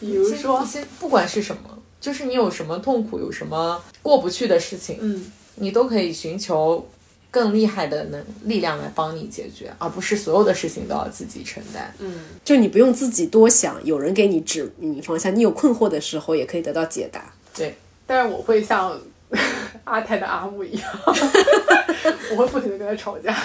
[0.00, 0.66] 比如说
[0.98, 1.62] 不管是什么，
[2.00, 5.24] 就是你有什么痛苦，有什么过不去的事情，嗯，
[5.56, 6.86] 你都可以寻求
[7.30, 11.92] 更厉害的能力量来帮你解决，而不是所有的事情都要自己承担。
[11.98, 17.32] 嗯就你不用自己多想，有人给你指明方向，你有困惑的时候也可以得到解答。
[17.54, 18.98] 对，但是我会像
[19.84, 20.90] 阿泰的阿木一样，
[22.30, 23.36] 我会不停的跟他吵架，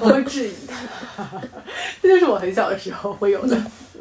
[0.00, 1.28] 我会质疑他，
[2.02, 3.60] 这就是我很小的时候会有的。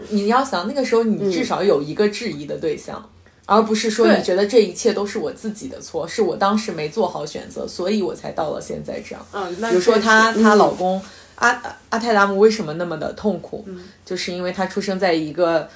[0.09, 3.09] 你要想那个时候，你至少有一个质疑的对象。
[3.47, 9.25] 而不是说对你觉得这一切都是我自己的错，是我当时没做好选择，所以我才到了现在这样。
[9.31, 11.01] 嗯，那比如说她她老公
[11.35, 13.65] 阿阿泰达姆为什么那么的痛苦，
[14.05, 15.67] 就是因为她出生在一个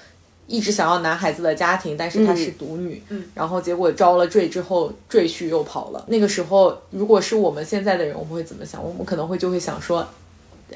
[0.47, 3.01] 一直想要男孩子的家庭，但是她是独女，
[3.33, 6.03] 然后结果招了赘之后赘婿又跑了。
[6.07, 8.83] 那个时候，如果是我们现在的人，我们会怎么想？
[8.83, 10.05] 我们可能会就会想说，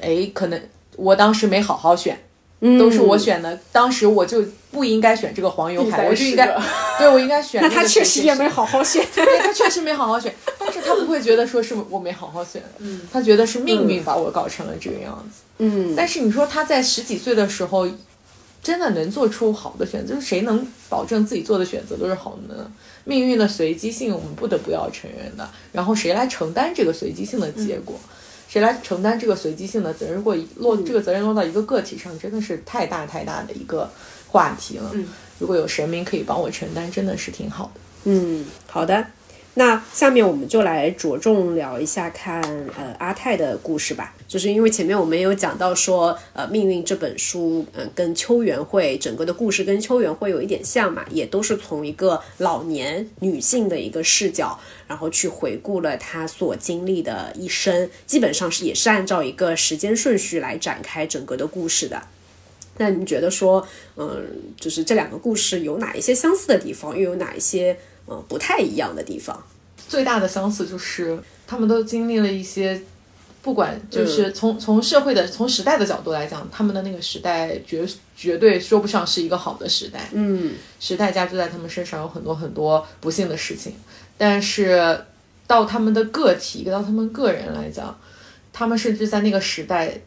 [0.00, 0.58] 哎，可能
[0.96, 2.18] 我当时没好好选。
[2.60, 6.46] 都是我选的，当时我就不应该选这个黄油海，我就应该，
[6.98, 7.62] 对我应该选。
[7.62, 9.04] 那他确实也没好好选。
[9.14, 15.42] 对他确实没好好选，但是他不会觉得说是我没好好选，嗯，他觉得是命运把我搞成了这个样子。
[15.58, 17.86] 嗯，但是你说他在十几岁的时候，
[18.62, 22.70] 真的能做出好的选择，就是谁能保证自己做的选择都是好的呢？
[23.04, 25.48] 命运的随机性，我们不得不要承认的。
[25.72, 27.94] 然后谁来承担这个随机性的结果？
[28.48, 30.16] 谁来承担这个随机性的责任？
[30.16, 33.90] 如果落这个责任落到一个个体上，真的是太大太大的一个
[34.28, 34.90] 话题了。
[34.94, 35.06] 嗯，
[35.38, 37.80] 如果有神明可以帮我承担，真的是挺好的。
[38.04, 39.06] 嗯，好的。
[39.58, 42.42] 那下面我们就来着重聊一下看
[42.76, 62.02] 呃阿泰的故事吧，就是因为前面我们有讲到说，呃，命运这本书，嗯、跟秋园会整个的故事跟秋园会有一点像嘛，也都是从一个老年女性的一个视角，然后去回顾了她所经历的一生，基本上是也是按照一个时间顺序来展开整个的故事的。
[62.76, 63.66] 那你觉得说，
[63.96, 64.22] 嗯、
[64.60, 67.74] 就是这两个故事有哪一些相似的地方，又有哪一些
[68.08, 69.42] 嗯不太一样的地方？
[69.88, 72.80] 最大的相似就是他们都经历了一些，
[73.42, 80.08] 不管就是从、从社会的从时代的角度来讲，他们的那个时代绝绝对说不上是一个好的时代。
[80.12, 83.74] 嗯时代加注在他们身上有很多很多不幸的事情，
[84.18, 85.00] 但是
[85.46, 87.96] 到他们的个体，到他们个人来讲，
[88.52, 90.00] 他们甚至在那个时代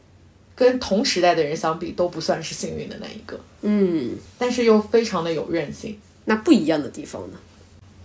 [0.56, 5.98] 跟同时代的人相比，都不算是幸运的那一个，嗯，但是又非常的有韧性。
[6.26, 7.38] 那不一样的地方呢？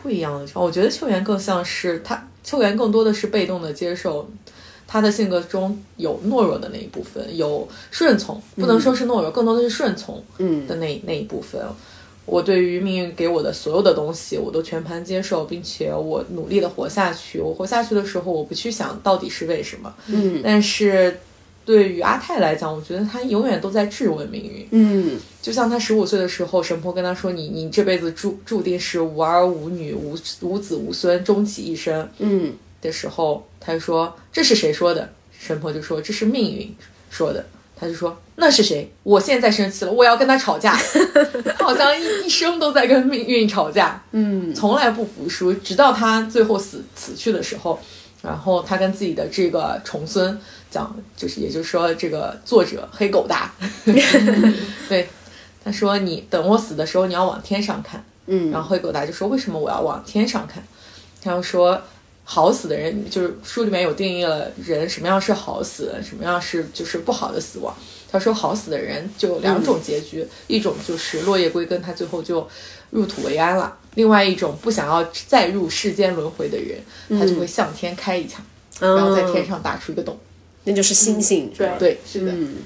[0.05, 4.29] 不一样的地方，我觉得秋元更像是他，秋元更多的是被动的接受，
[4.87, 11.59] 他的性格中有懦弱的那一部分，有顺从，不能说是懦弱，更多的是顺从嗯的那那一部分。
[12.27, 17.41] 我对于命运给我的所有的东西，我都全盘接受，并且我努力的活下去。
[17.41, 21.19] 我活下去的时候，我不去想到底是为什么，嗯但是
[21.65, 24.67] 对于阿泰来讲，我觉得他永远都在质问命运。
[24.71, 36.75] 嗯就像他十五岁的时候，神婆跟他说：“你你这辈子注注定是无儿无女、无无子无孙，终其一生。”嗯的时候，他就说：“这是谁说的？”神婆就说：“这是命运
[37.11, 37.45] 说的。”
[37.77, 38.91] 他就说：“那是谁？
[39.03, 40.79] 我现在生气了，我要跟他吵架。
[41.59, 47.79] ”他好像一一生都在跟命运吵架，嗯从来不服输，直到他最后死死去的时候，
[48.23, 50.39] 然后他跟自己的这个重孙
[50.75, 53.53] 讲，就是也就是说这个作者黑狗大，
[54.89, 55.09] 对，
[55.65, 60.61] 他说你等我死的时候你要往天上看，嗯，然后黑狗大就说为什么我要往天上看？
[61.23, 61.81] 他又说
[62.25, 67.73] 好死的人，就是书里面有定义了人什么样是好死，什么样是就是不好的死亡。
[68.11, 72.47] 他说好死的人就有两种结局，一种就是落叶归根，他最后就
[72.91, 76.79] 入土为安了；另外一种不想要再入世间轮回的人，
[77.19, 78.45] 他就会向天开一枪，
[78.81, 80.19] 然后在天上打出一个洞。
[80.65, 82.57] 那就是星星，对对，是的，嗯，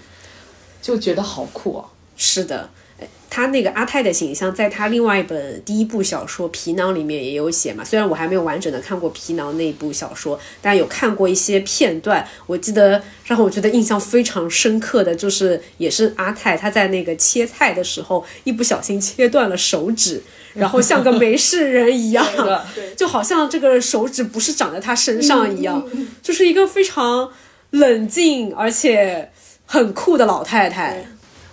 [0.80, 1.84] 就觉得好酷哦。
[2.16, 2.70] 是的。
[3.00, 7.84] 哎他那个阿泰的形象，在他另外一本第一部小说《皮囊》里面也有写嘛。
[7.84, 12.26] 虽然我还没有完整的看过《皮囊》那部小说，但有看过一些片段。
[12.46, 20.22] 我记得让我觉得印象非常深刻的就是，也是阿泰他在那个切菜的时候，一不小心切断了手指，
[20.54, 22.26] 然后像个没事人一样，
[22.74, 25.86] 对 就好像这个手指不是长在他身上一样，
[26.22, 27.30] 就是一个非常
[27.70, 29.30] 冷静而且
[29.66, 31.04] 很酷的老太太。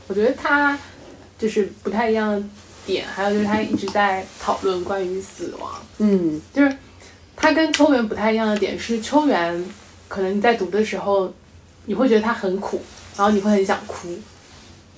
[0.07, 0.77] 我觉得她
[1.37, 2.43] 就是不太一样的
[2.85, 6.75] 点，还有就是她一直在讨论关于死亡，嗯就是
[7.35, 9.65] 她跟秋元不太一样的点是，秋元
[10.07, 11.33] 可能你在读的时候，
[11.85, 12.81] 你会觉得他很苦，
[13.17, 14.07] 然后你会很想哭。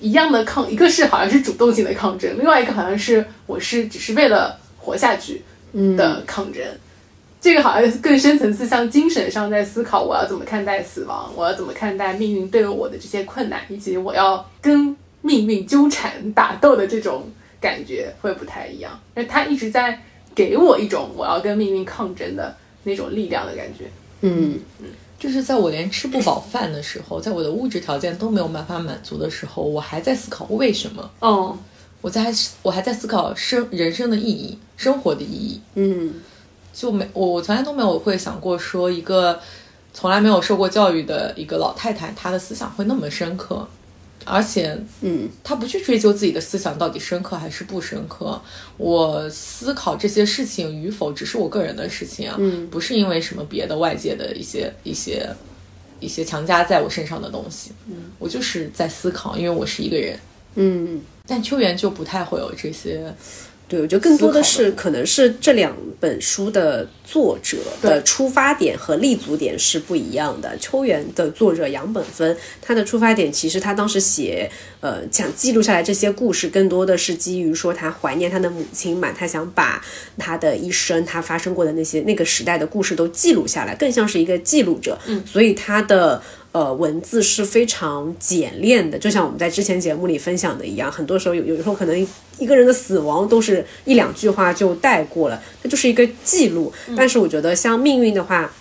[0.00, 5.42] 一样的抗，一个是好像是主动性的抗争，另外一个好像是我是只是为了活下去
[5.96, 6.62] 的抗争。
[7.40, 17.24] 这个好像更深层次，像精神上在思考我要怎么看待死亡，我要怎么看待命运对我的这些困难，以及我要跟命运纠缠打斗的这种
[17.60, 18.98] 感觉会不太一样。
[19.14, 20.00] 而他一直在
[20.34, 23.84] 给我一种我要跟命运抗争的那种力量的感觉。
[24.20, 24.58] 嗯
[25.18, 31.10] 就是在我连吃不饱饭的时候，在我的物质条件都没有办法满足的时候，我还在思考为什么。
[31.18, 31.58] 哦，
[32.00, 35.60] 我在我还在思考生人生的意义，生活的意义。
[35.74, 36.14] 嗯
[36.78, 39.40] 就没我我从来都没有会想过说一个
[39.92, 43.66] 从来没有受过教育的一个老太太，她的思想会那么深刻，
[44.24, 48.40] 而且嗯她不去追究自己的思想到底深刻还是不深刻。
[48.76, 55.28] 我思考这些事情与否，只是我个人的事情啊，嗯不是因为什么别的外界的一些一些
[55.98, 57.72] 一些强加在我身上的东西。
[57.88, 60.16] 嗯，我就是在思考，因为我是一个人。
[60.54, 63.12] 嗯，但秋元就不太会有这些，
[63.68, 70.56] 对，我觉得更多的是可能是这两本书的作者的出发点和立足点是不一样的。
[70.56, 74.50] 秋园的作者杨本芬，他的出发点其实他当时写
[74.80, 79.84] 呃想记录下来这些故事，更多的是基于说他怀念他的母亲嘛，他想把
[80.16, 84.98] 他的一生他发生过的那些那个时代的故事都记录下来，更像是一个记录者。
[85.06, 86.22] 嗯，所以他的。
[86.58, 92.08] 呃，文字是非常简练的，就像我们在之前节目里分享的一样，很多时候有有时候可能
[92.40, 96.72] 一个人的死亡都是一两句话就带过了，它就是一个记录。
[96.96, 98.52] 但是我觉得像命运的话，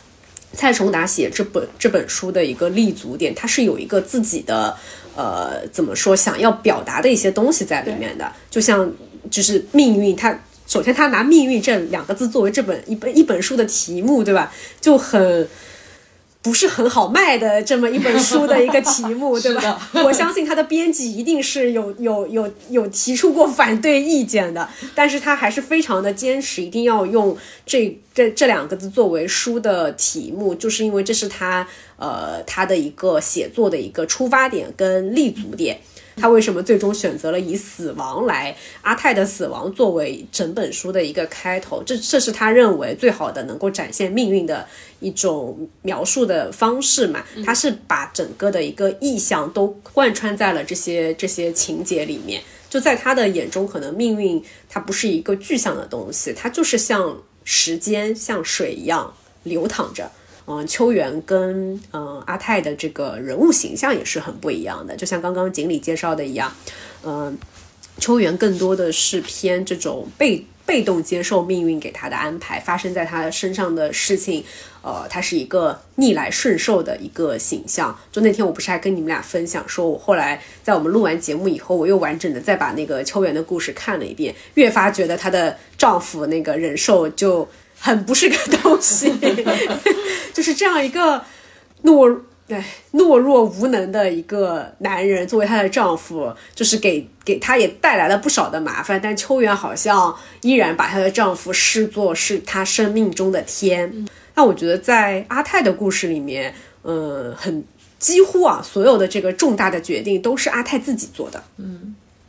[0.54, 4.78] 蔡崇达写这本这本书的一个立足点，它是有一个自己的
[5.16, 8.94] 呃怎么说想要表达的一些东西在里面的，就像
[9.32, 10.40] 就是命运他。
[10.68, 14.54] 首先，他拿“命运”这两个字作为这本一本一本书的题目，对吧？
[14.82, 15.48] 就很
[16.48, 19.90] 不是很好卖的这么一本书的一个题目， 对吧？
[20.06, 35.78] 我相信他的编辑一定是有有有有提出过反对意见的，但是他还是非常的坚持，一定要用这这这两个字作为书的题目，就是因为这是他呃他的一个写作的一个出发点跟立足点。
[36.20, 41.84] 他为什么最终选择了以死亡来阿泰的死亡作为整本书的一个开头？
[41.84, 44.68] 这这是他认为最好的能够展现命运的
[45.00, 47.24] 一种描述的方式嘛？
[47.46, 52.42] 他是把整个的一个意象都贯穿在了这些这些情节里面。
[52.70, 59.14] 就在他的眼中，可能命运它不是一个具象的东西，它就是像时间像水一样
[59.44, 60.12] 流淌着。
[60.50, 66.50] 嗯，秋元跟嗯阿泰的这个人物形象也是很不一样的，就像刚刚锦鲤介绍的一样，
[67.04, 67.38] 嗯，
[68.00, 74.42] 秋元更多的是偏这种被被动接受命运给他的安排，发生在他身上的事情，
[74.82, 77.94] 呃，他是一个逆来顺受的一个形象。
[78.10, 87.46] 就那天我不是还跟你们俩分享，说我后来在我们录完节目以后，我又完整的再把那个秋元的故事看了一遍，越发觉得她的丈夫那个忍受就。
[87.80, 89.12] 很不是个东西，
[90.34, 91.24] 就是这样一个
[91.84, 92.20] 懦
[92.50, 92.64] 哎，
[92.94, 99.00] 懦弱无能的一个男人作为她的丈夫，就是给给她也带来了不少的麻烦。
[99.04, 104.08] 但秋元好像依然把她的丈夫视作是她生命中的天。
[104.36, 106.54] 那我觉得在阿泰的故事里面，
[106.84, 107.66] 嗯，很
[108.00, 111.44] 几乎啊，所有的这个重大的决定都是阿泰自己做的。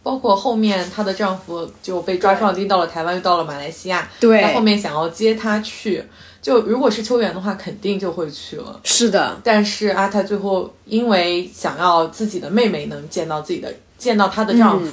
[0.02, 4.08] 包括后面她的丈夫就被抓上钉到了台湾，又到了马来西亚。
[4.20, 6.02] 对在后面想要接她去，
[6.40, 8.80] 就如果是秋元的话，肯定就会去了。
[8.84, 14.92] 是的，但是阿泰最后因为想要自己的妹妹能见到自己的见到她的丈夫，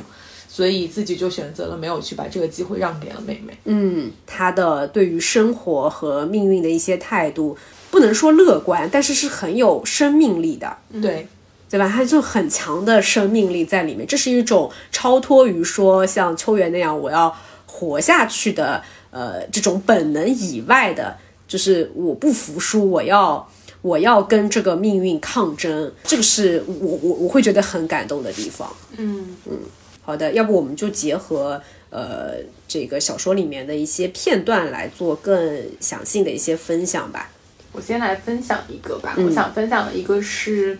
[0.49, 3.57] 所以自己就选择了没有去把这个机会让给了妹妹。
[3.65, 7.57] 嗯，她的对于生活和命运的一些态度，
[7.91, 10.75] 不能说乐观，但是是很有生命力的。
[11.01, 11.27] 对，
[11.69, 11.91] 对吧？
[11.93, 17.35] 它就很强的生命力在里面，这是一种超脱于说像秋元那样我要
[17.65, 23.49] 活下去的呃这种本能以外的，就是我不服输，我要
[23.81, 28.73] 我要跟这个命运抗争，这个是我我我会觉得很感动的地方。
[28.97, 29.35] 嗯
[30.03, 31.59] 好的，要不我们就结合
[31.89, 32.35] 呃
[32.67, 37.31] 这个小说里面的一些片段来做更详细的一些分享吧。
[37.71, 39.15] 我先来分享一个吧。
[39.17, 40.77] 我想分享的一个是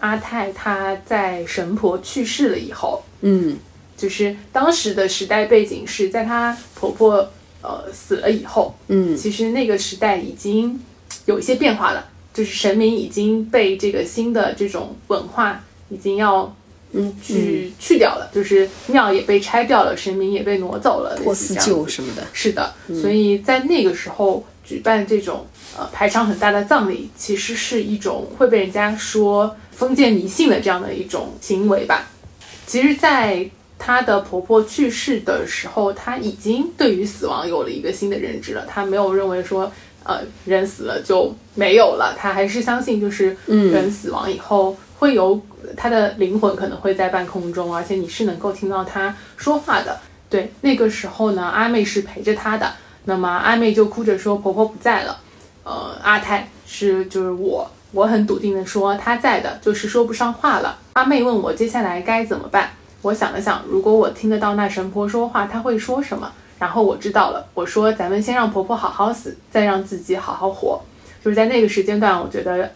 [0.00, 3.56] 阿泰他在神婆去世了以后，嗯。
[3.96, 7.28] 就是当时的时代背景是在她婆婆
[7.60, 9.16] 呃死了以后，嗯。
[9.16, 10.80] 其实那个时代已经
[11.26, 16.54] 有一些变化了，就是神明已经被这个新的这种文化已经要
[16.92, 22.24] 嗯去去掉了，就是庙也被拆掉了，神明也被挪走了，类破四旧什么的。
[22.32, 22.72] 是的，
[23.02, 25.44] 所以在那个时候举办这种
[25.76, 32.06] 呃排场很大的葬礼，其实是一种会被人家说封建迷信的这样的一种行为吧。
[32.66, 33.48] 其实，在
[33.78, 38.66] 她的婆婆去世的时候，她已经对于死亡有了一个新的认知了。
[38.66, 39.70] 她没有认为说，
[40.04, 45.40] 呃，人死了就没有了，她还是相信就是人死亡以后会有
[45.76, 49.98] 她的灵魂可能会在半空中，而且你是能够听到她说话的。
[50.28, 52.70] 对，那个时候呢，阿妹是陪着她的。
[53.04, 55.18] 那么阿妹就哭着说婆婆不在了。
[55.64, 60.78] 呃，阿泰是就是我，我很笃定的说他在的，就是说不上话了。
[60.94, 62.70] 阿妹问我接下来该怎么办，
[63.02, 66.30] 我想了想，如果我听得到那神婆说话，她会说什么？
[66.58, 70.80] 然后我知道了，我说咱们先让婆婆好好死，再让自己好好活。
[71.22, 72.70] 就是在那个时间段，我觉得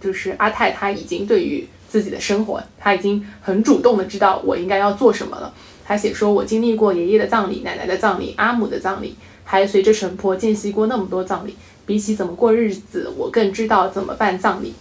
[0.00, 5.52] 就是阿泰他已经对于自己的生活，他已经很主动的知道我应该要做什么了。
[5.84, 11.56] 他写说，我经历过爷爷的葬礼、奶奶的葬礼、阿母的葬礼，还随着神婆见习过那么多葬礼。
[11.88, 14.74] 比起怎么过日子，我更知道怎么办葬礼。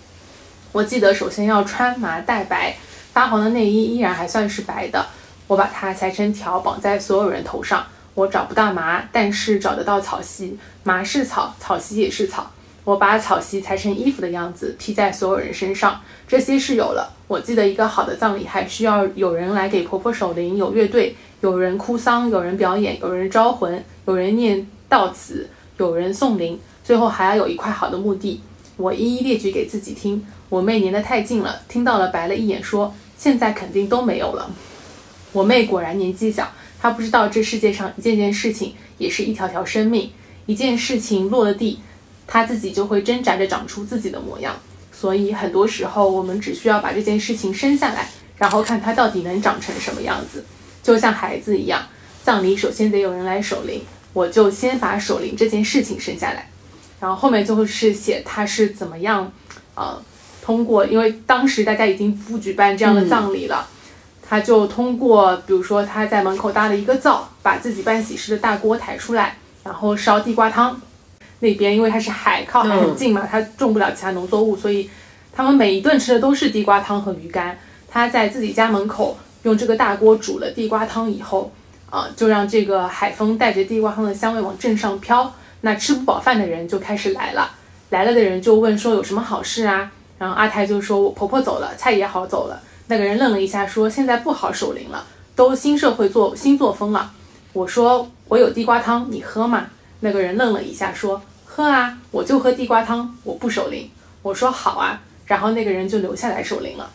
[0.73, 2.75] 我记得首先要穿麻戴白，
[3.13, 5.05] 发黄的内衣依然还算是白的。
[5.47, 7.87] 我把它裁成条，绑在所有人头上。
[8.13, 10.59] 我找不到麻，但是找得到草席。
[10.83, 12.51] 麻是草，草席也是草。
[12.83, 16.01] 我把草席裁成衣服的样子，披在所有人身上。
[16.27, 17.15] 这些是有了。
[17.29, 28.39] 我记得一个好的葬礼还需要有人来给婆婆守灵，有乐队，有人哭丧，有人表演，有人招魂，有人念悼词，有人送灵，最后还要有一块好的墓地。
[28.77, 30.25] 我一一列举给自己听。
[30.47, 34.49] 我妹粘得太近了，听到了白了一眼，说：“现在肯定都没有了。”
[35.33, 40.09] 我妹果然年纪小，她不知道这世界上一件件事情也是一条条生命，
[40.45, 41.81] 一件事情落了地，
[42.25, 44.55] 她自己就会挣扎着长出自己的模样。
[44.93, 48.07] 所以很多时候，我们只需要把这件事情生下来，
[48.37, 50.45] 然后看它到底能长成什么样子。
[50.81, 51.85] 就像孩子一样，
[52.23, 53.81] 葬礼首先得有人来守灵，
[54.13, 56.49] 我就先把守灵这件事情生下来，
[56.99, 59.31] 然后后面就是写他是怎么样，
[59.75, 60.01] 呃，
[60.41, 63.67] 通过，因为当时大家已经不举办这样的葬礼了。
[64.29, 70.81] 他就通过，比如说他在门口搭了一个灶，把自己办喜事的大锅抬出来，然后烧地瓜汤。
[71.39, 74.89] 那边因为它是海，靠海很近嘛，它种不了其他农作物，所以
[75.31, 77.57] 他们每一顿吃的都是地瓜汤和鱼干。
[77.87, 81.51] 他在自己家门口用这个大锅煮了地瓜汤以后，
[81.89, 85.31] 啊、就让这个海风带着地瓜汤的香味往镇上飘。
[85.67, 87.51] 那吃不饱饭的人就开始来了，
[87.89, 89.91] 来了的人就问说有什么好事啊？
[90.17, 92.57] 然后阿泰就说我婆婆走了，菜也好走了。
[92.87, 95.05] 那个人愣了一下，说：“现在不好守灵了，
[95.35, 97.11] 都新社会作新作风了。”
[97.51, 99.65] 我说：“我有地瓜汤，你喝吗？”
[99.99, 103.91] 那个人愣了一下，说：“喝啊，我就喝地瓜汤，我不守灵。”
[104.23, 106.89] 我说：“好啊。”然后那个人就留下来守灵了。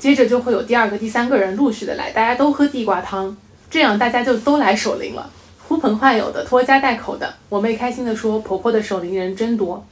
[0.00, 3.36] 接着就会有第二个、第三个人陆续的来，大家都喝地瓜汤，
[3.70, 5.30] 这样大家就都来守灵了，
[5.68, 7.34] 呼朋唤友的，拖家带口的。
[7.50, 9.86] 我妹开心的说：“婆婆的守灵人真多。”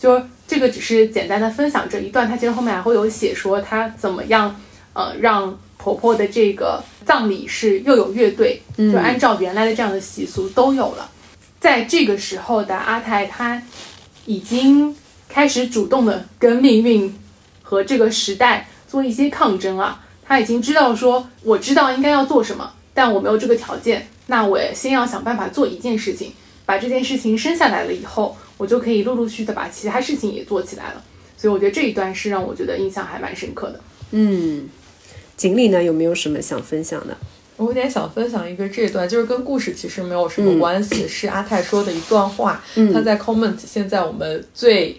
[0.00, 4.58] 就这个只是简单的分享这一段，她其实后面还会有写说她怎么样。
[4.94, 11.08] 呃，让婆婆的这个葬礼是又有乐队，就按照原来的这样的习俗都有了。
[11.60, 13.62] 在这个时候的阿泰，他
[14.24, 14.96] 已经
[15.28, 17.14] 开始主动的跟命运
[17.62, 20.02] 和这个时代做一些抗争啊。
[20.24, 26.32] 他已经知道说，我知道应该要做什么，但我没有这个条件，那我先要想办法做一件事情，
[26.64, 31.04] 把这件事情生下来了以后，我就可以陆陆续续的把其他事情也做起来了。
[31.36, 33.80] 所以我觉得这一段是让我觉得印象还蛮深刻的。
[34.12, 34.68] 嗯，
[35.36, 37.16] 锦鲤呢有没有什么想分享的？
[37.56, 42.62] 我有点想分享一个这一段，就是跟故事其实没有什么关系，是阿泰说的一段话。
[42.92, 44.96] 他在 comment 现在我们最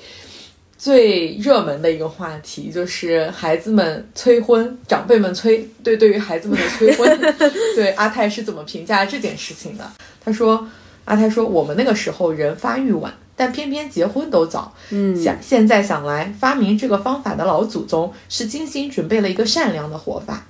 [0.79, 7.19] 最热门的一个话题，就是孩子们催婚，长辈们催对对于孩子们的催婚，
[7.75, 9.91] 对阿泰是怎么评价这件事情的？
[10.23, 10.65] 他说，
[11.03, 14.73] 阿泰说我们那个时候人发育晚，但偏偏结婚都早。
[14.91, 20.45] 嗯，想现在想来，发明这个方法的老祖宗是精心准备了一个善良的活法。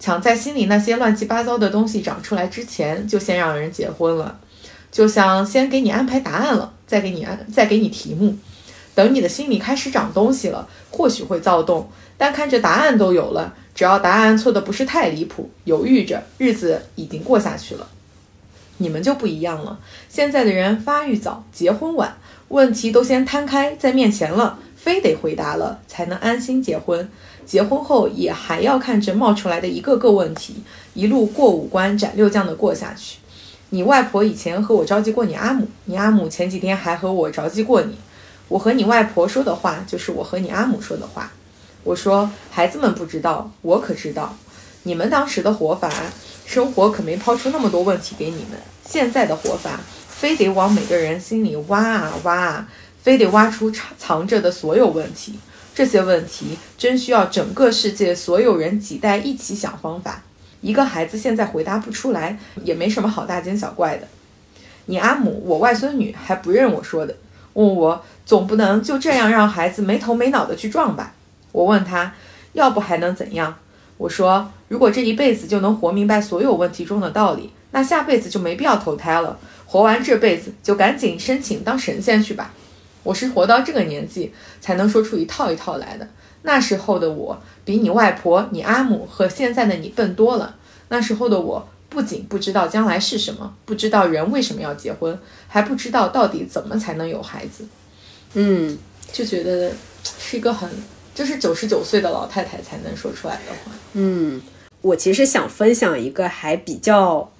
[0.00, 4.38] 抢在心里那些乱七八糟的东西长出来之前，就先让人结婚了，
[4.90, 8.34] 就像先给你安排答案了，再给你安，再给你题目。
[8.94, 17.88] 等你的心里开始长东西了，或许会躁动，但看着答案都有了，只要答案错的不是太离谱，犹豫着，日子已经过下去了。
[18.78, 19.78] 你们就不一样了，
[20.08, 22.16] 现在的人发育早，结婚晚，
[22.48, 27.08] 问题都先摊开在面前了，非得回答了才能安心结婚。
[27.46, 30.62] 结婚后也还要看着冒出来的一个个问题，
[30.94, 33.18] 一路过五关斩六将的过下去。
[33.70, 37.96] 你外婆以前和我着急过你阿母，你阿母前几天还和我着急过你。
[38.48, 41.32] 我和你外婆说的话，就是我和你阿母说的话。
[41.82, 44.36] 我说孩子们不知道，我可知道。
[44.84, 45.90] 你们当时的活法，
[46.44, 48.58] 生活可没抛出那么多问题给你们。
[48.86, 52.68] 现在的活法，非得往每个人心里挖啊挖啊，
[53.02, 55.38] 非得挖出藏藏着的所有问题。
[55.74, 60.22] 这些问题真需要整个世界所有人几代一起想方法。
[60.60, 64.06] 一个孩子现在回答不出来，也没什么好大惊小怪的。
[64.86, 67.16] 你阿母，我外孙女还不认我说的，
[67.54, 71.12] 问我总不能就这样让孩子没头没脑的去撞吧？
[71.52, 72.14] 我问他，
[72.52, 73.56] 要不还能怎样？
[73.96, 79.38] 我说，如果这一辈子就能活明白所有问题中的道理，那下辈子就没必要投胎了。
[79.66, 82.52] 活完这辈子，就赶紧申请当神仙去吧。
[83.02, 86.08] 我是活到这个年纪才能说出一套一套来的。
[86.42, 90.56] 那时候的我比你外婆、你阿母和现在的你笨多了。
[90.88, 95.18] 那时候的我不仅不知道将来是什么，不知道人为什么要结婚，
[95.48, 97.66] 还不知道到底怎么才能有孩子。
[98.34, 98.78] 嗯，
[99.12, 99.72] 就觉得
[100.18, 100.68] 是一个很，
[101.14, 103.72] 就是九十九岁的老太太才能说出来的话。
[103.94, 104.40] 嗯，
[104.80, 107.32] 我其实想分享一个还比较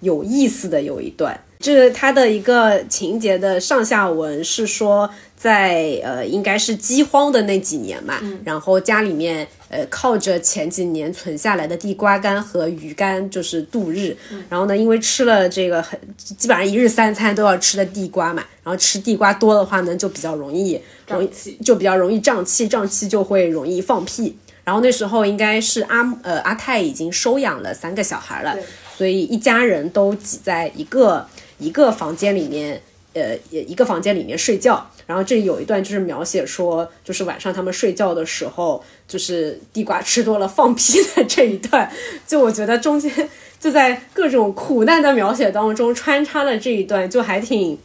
[0.00, 1.38] 有意思的有一段。
[1.60, 5.08] 这它的一个情节的上下文是说，
[5.42, 14.16] 在呃应该是饥荒的那几年嘛，然后家里面呃靠着前几年存下来的地瓜干和鱼干就是度日，
[14.48, 21.28] 然后呢，因为吃了这个很基本上一日三餐都要吃的地瓜嘛，然后吃地瓜多的话呢，就比较容易容易
[21.64, 24.38] 就比较容易胀气，胀气就会容易放屁。
[24.62, 28.56] 然后那时候应该是阿呃阿泰已经收养了三个小孩了，
[28.96, 31.26] 所以一家人都挤在一个。
[31.58, 32.82] 一个房间里面，
[33.14, 34.88] 呃，一个房间里面睡觉。
[35.06, 41.90] 然后这里有一段就是描写说，就是晚上他们睡觉的时候，就是地瓜吃多了放屁的这一段。
[42.26, 43.28] 就我觉得中间
[43.60, 47.78] 就在各种苦难的描写当中穿插了这一段，就还挺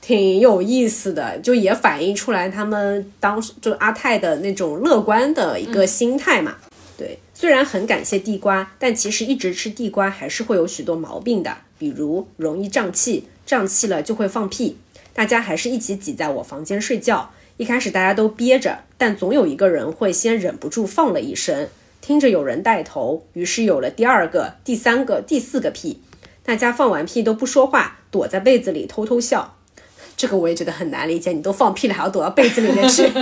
[0.00, 6.56] 挺有意思的，就也反映出来他们当时就阿泰的那种乐观的一个心态嘛。
[6.98, 11.56] 对，虽然很感谢地瓜，但其实一直吃地瓜还是会有许多毛病的。
[11.78, 14.78] 比如容易胀气，胀气了就会放屁。
[15.12, 17.32] 大家还是一起挤在我房间睡觉。
[17.58, 21.68] 一开始大家都憋着，但总有一个人会先忍不住放了一声。
[22.00, 26.00] 听着有人带头，于是有了第二个、第三个、第四个屁。
[26.42, 29.58] 大家放完屁都不说话，躲在被子里偷偷笑。
[30.16, 33.06] 这个我也觉得很难理解，你都放屁了还要躲到被子里面去？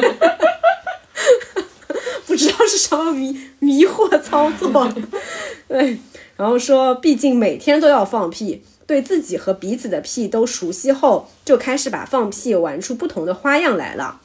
[2.24, 4.88] 不知道是什么迷迷惑操作。
[5.66, 5.98] 对。
[6.36, 14.20] 然后说，毕竟每天都要放屁，对自己和彼此的屁都熟悉后，就开始把放屁玩出不同的花样来了。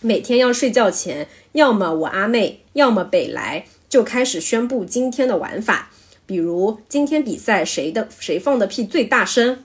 [0.00, 5.90] 每天要睡觉前，要么我阿妹，要么北来，就开始宣布今天的玩法。
[6.24, 9.64] 比如今天比赛谁的谁放的屁最大声。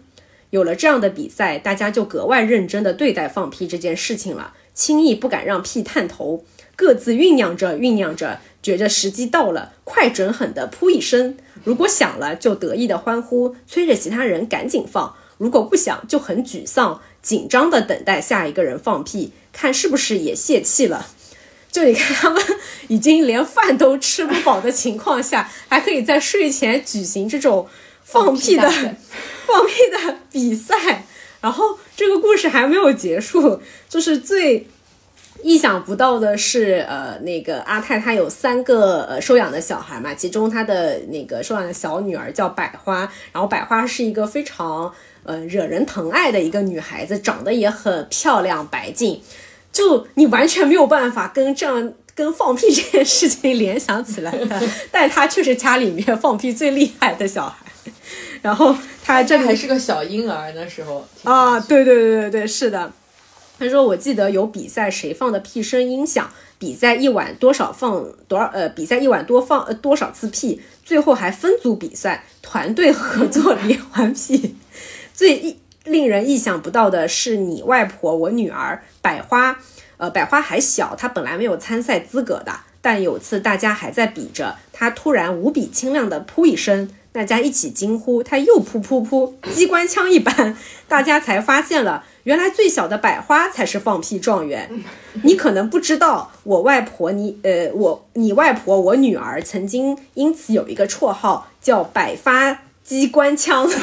[0.50, 6.44] 有了这样的比赛，大家就格外认真地对待放屁这件事情了，轻易不敢让屁探头，
[6.76, 11.38] 各自酝酿着酝酿着，觉着时机到了，快准狠地噗一声。
[11.64, 21.08] 如果响了，就得意的欢呼，催着其他人赶紧放；如果不响，就很沮丧，紧张的等待下一个人放屁，看是不是也泄气了。
[21.72, 22.44] 就你看，他们
[22.90, 27.68] 已经连饭都吃不饱的情况下，还可以在睡前举行这种
[28.04, 28.70] 放屁的
[29.48, 31.06] 放屁的比赛。
[31.40, 34.68] 然后这个故事还没有结束，就是最
[35.44, 43.00] 意想不到的是，呃，那个阿泰他有三个呃收养的小孩嘛，其中他的那个收养的小女儿叫百花，
[43.32, 49.20] 然后百花是一个非常呃惹人疼爱的一个女孩子，长得也很漂亮白净，
[49.72, 54.62] 就你完全没有办法跟这样跟放屁 这件事情联想起来的，
[54.92, 57.66] 但他却是家里面放屁最厉害的小孩，
[58.44, 62.92] 然后他这里还是个小婴儿那时候啊，对对对对对，是的。
[63.62, 66.28] 他说：“我记得有比赛，谁放的屁声音响？
[66.58, 68.50] 比赛一晚多少放多少？
[68.52, 70.60] 呃，比赛一晚多放呃多少次屁？
[70.84, 74.56] 最后还分组比赛，团队合作连环屁。
[75.14, 79.60] 最意令人意想不到的是，你外婆我女儿百花，
[79.98, 82.62] 呃，百花还小，她本来没有参赛资格的。
[82.82, 90.56] 但有次大家还在比着，她突然无比清亮的噗一声。”大家一起惊呼，他又噗噗噗，机关枪一般，
[90.88, 94.70] 大家才发现了，原来最小的百花才是放屁状元。
[95.24, 103.68] 你可能不知道，我外婆你呃我你外婆我女儿曾经因此有一个绰号叫百发机关枪。
[103.68, 103.76] 毕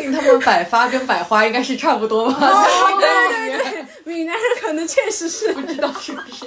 [0.00, 2.66] 竟他们百发跟百花应该是差不多吧？
[2.98, 6.46] 对对对，闽南人可能确实是不知道是不是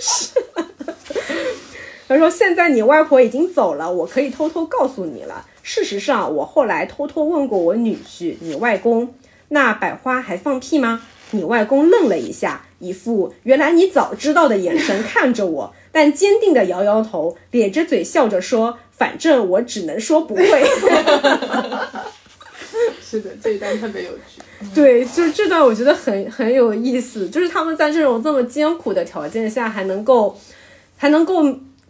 [0.00, 0.30] 是。
[2.06, 5.42] 他说：“现在你外婆已经走了，我可以偷偷告诉你了。
[5.66, 9.14] 事实上，我后来偷偷问过我女婿，你外公，
[9.48, 11.00] 那百花还放屁吗？
[11.30, 20.44] 你外公愣了一下，一副原来你早知道的眼神看着我，但坚定的摇摇头，咧着嘴笑着说：反正我只能说不会。
[23.02, 24.42] 是的，这一段特别有趣。
[24.74, 30.38] 对，就这段我觉得很很有意思，就是他们在这种这么艰苦的条件下，还能够，
[30.98, 31.42] 还能够。”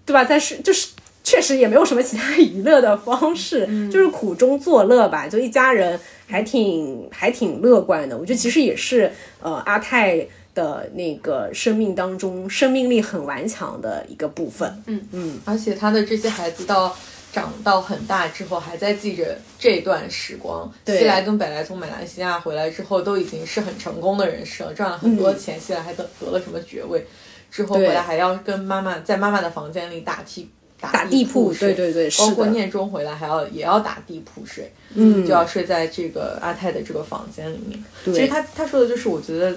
[0.06, 0.22] 对吧？
[0.22, 0.88] 在是就是
[1.24, 5.26] 确实也没有什么其他娱乐的方式，就是苦中作乐吧。
[5.26, 5.98] 就一家人
[6.28, 8.16] 还挺还挺乐观的。
[8.16, 9.10] 我觉得其实也是
[9.40, 14.82] 呃阿泰的那个生命当中生命力很顽强的一个部分。
[14.86, 16.94] 嗯嗯，而且他的这些孩子到
[17.32, 20.70] 长到很大之后，还在记着这段时光。
[20.86, 25.58] 西来跟北来从马来西亚回来之后，都已经是很成功的人士了，赚了很多钱。
[25.58, 27.04] 西来还得得了什么爵位？
[27.50, 30.50] 之后回来还要跟妈妈在妈妈的房间里打地
[30.92, 37.82] 打地铺，对对对，包括念中回来还要也要打地铺睡，嗯，就要睡在这个阿泰的这个房间里面。
[38.04, 39.54] 其实他他说的就是，我觉得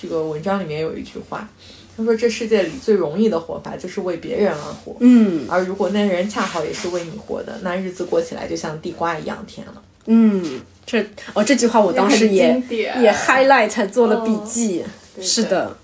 [0.00, 1.48] 这个文章里面有一句话，
[1.96, 9.82] 他说这世界里最容易的活法就是为别人而活，嗯，而如果那人恰好也是为你活的，那日子过起来就像地瓜一样甜了。
[10.06, 11.04] 嗯，这
[11.34, 14.84] 哦这句话我当时也也 highlight 做了笔记，
[15.20, 15.76] 是的。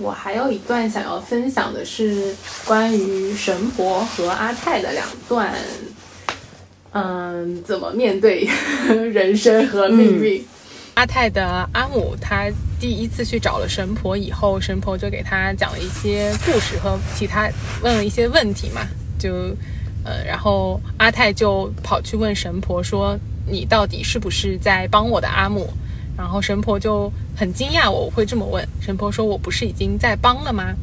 [0.00, 2.34] 我还有一段想要分享的是
[2.64, 5.54] 关于神婆和阿泰的两段，
[6.92, 8.48] 嗯，怎么面对
[9.12, 10.42] 人生和命运。
[10.94, 12.46] 阿泰的阿姆他
[12.80, 17.48] 第一次去找了神婆以后，神婆就给他讲了一些故事和其他
[17.82, 18.80] 问了一些问题嘛，
[19.18, 19.54] 就
[20.04, 25.68] 呃，然后阿泰就跑去问神婆说：“你到底是不是在帮我的阿姆？”
[26.16, 27.10] 然后神婆就
[27.40, 28.62] 很惊讶，我会这么问。
[28.82, 30.74] 神婆说：“我不是已经在帮了吗？”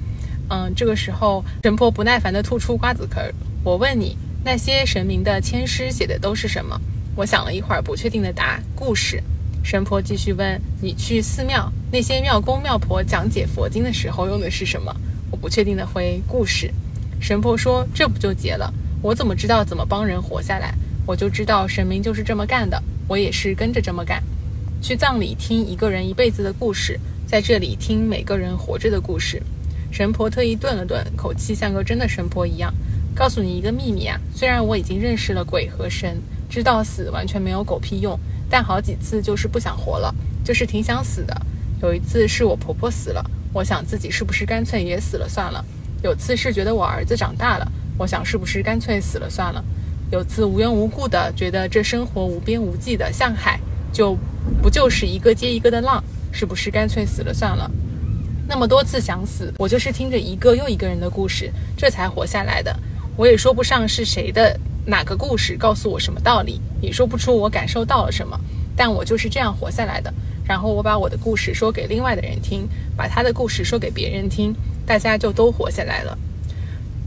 [0.49, 3.21] 嗯，这个时候神婆不耐烦地吐出瓜子壳。
[3.63, 6.75] 我问你，那些神明的签诗写的都是什么？
[7.15, 9.21] 我想了一会儿，不确定的答：故事。
[9.63, 14.91] 神婆继续问：“你去寺庙，那些庙公庙婆讲解佛经的时候用的是什么？”
[15.29, 16.73] 我不确定的回：“故事。”
[17.21, 18.73] 神婆说：“这不就结了？
[19.03, 20.73] 我怎么知道怎么帮人活下来？
[21.05, 24.23] 我就知道神明就是这么干的，我也是跟着这么干。”
[24.81, 29.41] 去葬礼听一个人一辈子的故事，在这里听每个人活着的故事。
[29.91, 32.73] 神婆特意顿了顿，口气像个真的神婆一样，
[33.15, 34.19] 告诉你一个秘密啊！
[34.33, 38.17] 虽然我已经认识了鬼和神，知道死完全没有狗屁用，
[38.49, 40.13] 但好几次就是不想活了，
[40.43, 41.35] 就是挺想死的。
[41.81, 43.23] 有一次是我婆婆死了，
[43.53, 45.63] 我想自己是不是干脆也死了算了；
[46.03, 49.63] 有次是觉得我儿子长大了，我想是不是干脆死了算了；
[50.11, 53.59] 有次无缘无故的觉得这生活无边无际的像海。
[53.93, 54.15] 就
[54.61, 57.69] 不就是一个接一个的浪，是不是干脆死了算了？
[58.47, 62.73] 那么多次想死，我就是听着一个又一个人的故事，这才活下来的。
[63.15, 68.39] 我也说不上是谁的哪个故事告诉我什么道理，也说不出我感受到了什么，
[68.75, 70.13] 但我就是这样活下来的。
[70.45, 76.17] 然后我把我的故事说给另外的人听，把他的故事说给别人听，大家就都活下来了。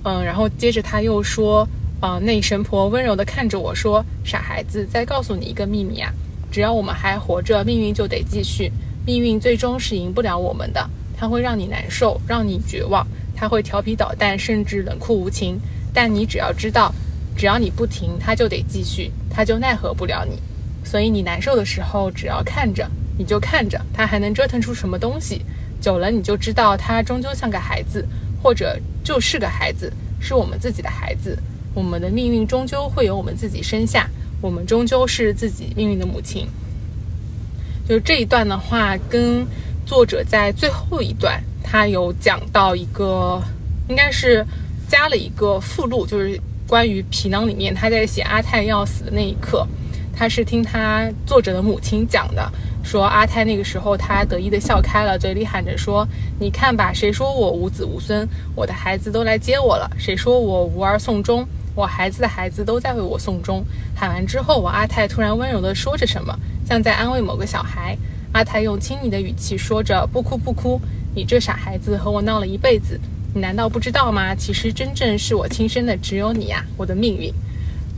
[0.04, 1.66] 嗯，然后接着他又说，
[2.00, 6.12] 啊，那神婆温柔地看着我说：“傻孩子，再告诉你一个秘密啊。”
[6.50, 8.72] 只要我们还活着，命运就得继续。
[9.06, 15.58] 命运最终是赢不了我们的，它会让你难受，让你绝望，它会调皮捣蛋，甚至冷酷无情。
[15.92, 16.92] 但你只要知道，
[17.36, 20.38] 只要你不停，它就得继续，它就奈何不了你。
[20.84, 22.88] 所以你难受的时候，只要看着，
[23.18, 25.42] 你就看着它还能折腾出什么东西。
[25.80, 28.06] 久了你就知道它终究像个孩子，
[28.42, 31.38] 或者就是个孩子，是我们自己的孩子。
[31.72, 34.08] 我们的命运终究会由我们自己生下，
[34.40, 36.46] 我们终究是自己命运的母亲。
[37.88, 39.44] 就这一段的话，跟
[39.84, 43.42] 作者在最后一段，他有讲到一个，
[43.88, 44.46] 应该是
[44.88, 49.66] 加了一个附录，就是关于皮囊里面他在写阿泰要死的那一刻，
[50.14, 52.52] 他是听他作者的母亲讲的，
[52.84, 56.06] 说阿泰那个时候他得意的笑开了，嘴里喊着说
[56.38, 58.26] ：“你看吧，谁说我无子无孙？
[58.54, 59.90] 我的孩子都来接我了。
[59.98, 61.44] 谁说我无儿送终？
[61.74, 63.64] 我孩子的孩子都在为我送终。”
[63.96, 66.38] 喊完之后，我阿泰突然温柔地说着什么。
[66.66, 67.96] 像在安慰某个小孩，
[68.32, 70.80] 阿泰用亲昵的语气说着：“不哭不哭，
[71.14, 72.98] 你这傻孩子和我闹了一辈子，
[73.34, 74.34] 你难道不知道吗？
[74.34, 77.32] 其实真正是我亲生的只有你呀，我的命运。”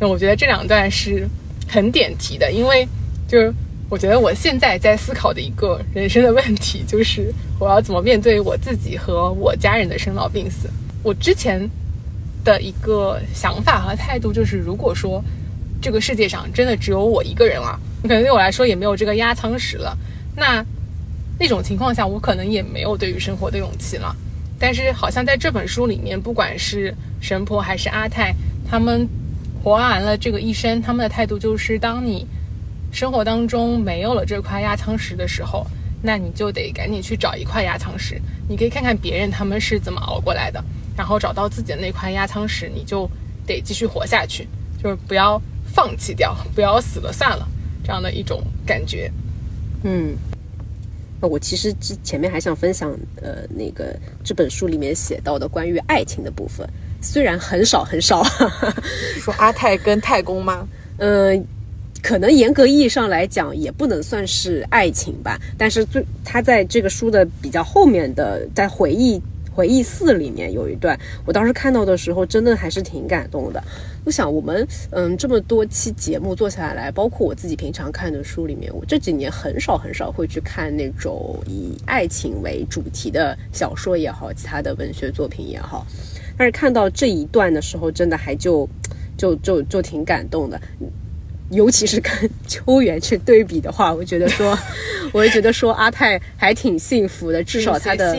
[0.01, 1.29] 那我觉得这两段是
[1.69, 2.89] 很点题的，因为
[3.29, 3.53] 就是
[3.89, 10.69] 我觉得我现在在思考的一个人生的问题，就是我要怎么面对我自己和我家人的生老病死。
[11.03, 11.69] 我之前
[12.45, 15.23] 的一个想法和态度就是，如果说
[15.81, 17.79] 这个世界上真的只有我一个人了。
[18.03, 19.97] 可能对我来说也没有这个压舱石了，
[20.37, 20.65] 那
[21.39, 24.15] 那种情况下，我可能也没有对于生活的勇气了。
[24.59, 28.35] 但是好像在这本书里面，不管是神婆还是阿泰，
[28.69, 29.09] 他们
[29.63, 32.27] 活完了这个一生，他们的态度就是：当你
[32.93, 35.67] 生活当中没有了这块压舱石的时候，
[36.03, 38.21] 那你就得赶紧去找一块压舱石。
[38.49, 40.63] 你可以看看别人他们是怎么熬过来的，
[40.97, 43.09] 然后找到自己的那块压舱石，你就
[43.47, 44.47] 得继续活下去，
[44.83, 45.41] 就是不要
[45.75, 47.49] 放弃掉，不要死了算了。
[47.85, 49.11] 这样的一种感觉，
[49.83, 50.15] 嗯，
[51.21, 56.65] 那我其实之前面还想分享，呃，那个这本书里面写到的关于爱情的部分，
[57.01, 58.23] 虽然很少很少，
[59.19, 60.65] 说阿泰跟太公吗？
[60.99, 61.45] 嗯，
[62.01, 69.21] 可能严格意义上来讲也不能算是爱情吧，但是最他在这个书的比较后面的在回忆。
[69.55, 73.63] 回忆四里面有一段，我当时看到的时候，真的还是挺感动的。
[74.05, 85.87] 我想，我们嗯这么多期节目做下来，包括我自己平常看的书里面，我这几年很少很少会去看那种以爱情为主题的小说也好，其他的文学作品也好。
[86.37, 88.69] 但是看到这一段的时候，真的还就
[89.17, 90.61] 就就就挺感动的。
[91.51, 92.11] 尤其是跟
[92.47, 94.59] 秋元去对比的话，我觉得说，
[95.13, 98.17] 我会觉得说阿泰还挺幸福的，至少他的。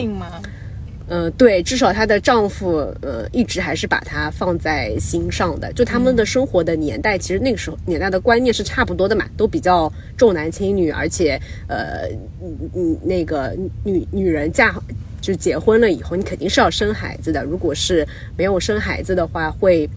[1.08, 5.72] 嗯，对，至少她的丈夫，呃，一直还是把她放在心上的。
[5.74, 11.38] 就他们的生活的年代，其实那个时候年代的观念是差不多的嘛，都比较重男轻女，而且，
[11.68, 12.08] 呃，
[12.42, 14.74] 嗯嗯，那个女女人嫁
[15.20, 17.44] 就结婚了以后，你肯定是要生孩子的。
[17.44, 19.88] 如果是没有生孩子的话，会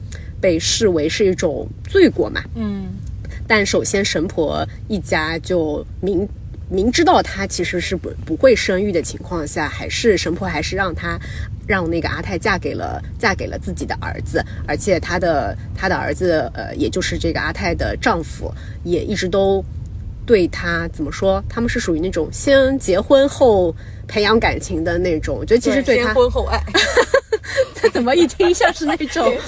[0.41, 2.43] 被视为是一种罪过嘛。
[2.55, 2.87] 嗯，
[3.47, 6.27] 但首先神婆一家就明。
[6.69, 11.19] 明知道她其实是不不会生育的情况下，还是神婆还是让她
[11.65, 18.53] 让那个阿泰嫁给了嫁给了自己的儿子，而且她的她的儿子呃，也就是这个阿泰的丈夫，
[18.83, 19.63] 也一直都
[20.25, 21.43] 对她怎么说？
[21.47, 23.73] 他们是属于那种先结婚后
[24.07, 25.37] 培养感情的那种。
[25.37, 26.61] 我觉得其实对他先婚后爱，
[27.75, 29.39] 他怎么一听像是那种言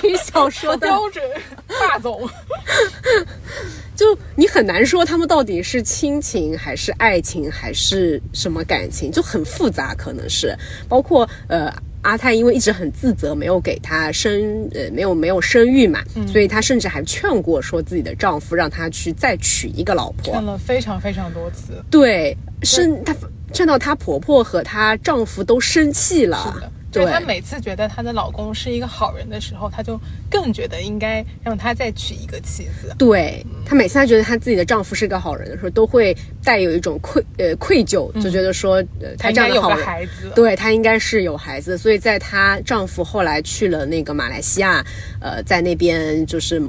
[0.00, 0.76] 情小说。
[0.76, 0.86] 的？
[0.86, 1.22] 标准
[1.66, 2.28] 霸总。
[3.96, 10.56] 就你很难说他们到底是亲情还是爱情还是什么感情，就很复杂，可能是。
[10.88, 11.68] 包括呃
[12.02, 16.00] 阿泰因为一直很自责没有给他生呃没有没有生育嘛，
[16.30, 23.14] 所以她甚至还劝过说自己的丈夫让她去再娶一个老婆，劝了非常非常多次，对，生她
[23.52, 26.72] 劝到她婆婆和她丈夫都生气了。
[26.90, 32.94] 对她每次觉得她的老公是一个好人的时候，她就更觉得应该让他再娶一个妻子。
[32.98, 41.76] 对她每次她觉得她自己的丈夫是个好人的时候，都会带有一种愧呃愧疚，就觉得说呃她这样的好人，孩子，对她应该是有孩子。
[41.76, 44.84] 所以在她丈夫后来去了那个马来西亚，
[45.20, 46.62] 呃，在那边就是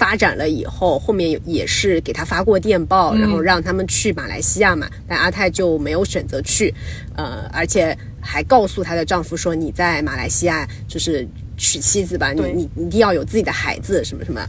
[0.00, 6.74] 发展了以后，后面也是给他发过电报，然后让他们去马来西亚嘛，但阿泰就没有选择去，
[7.14, 7.96] 呃，而且。
[8.22, 11.26] 还告诉她的丈夫说：“你在马来西亚就是
[11.60, 14.40] 娶妻子吧，你你你一定要有自己的孩子什么什么。”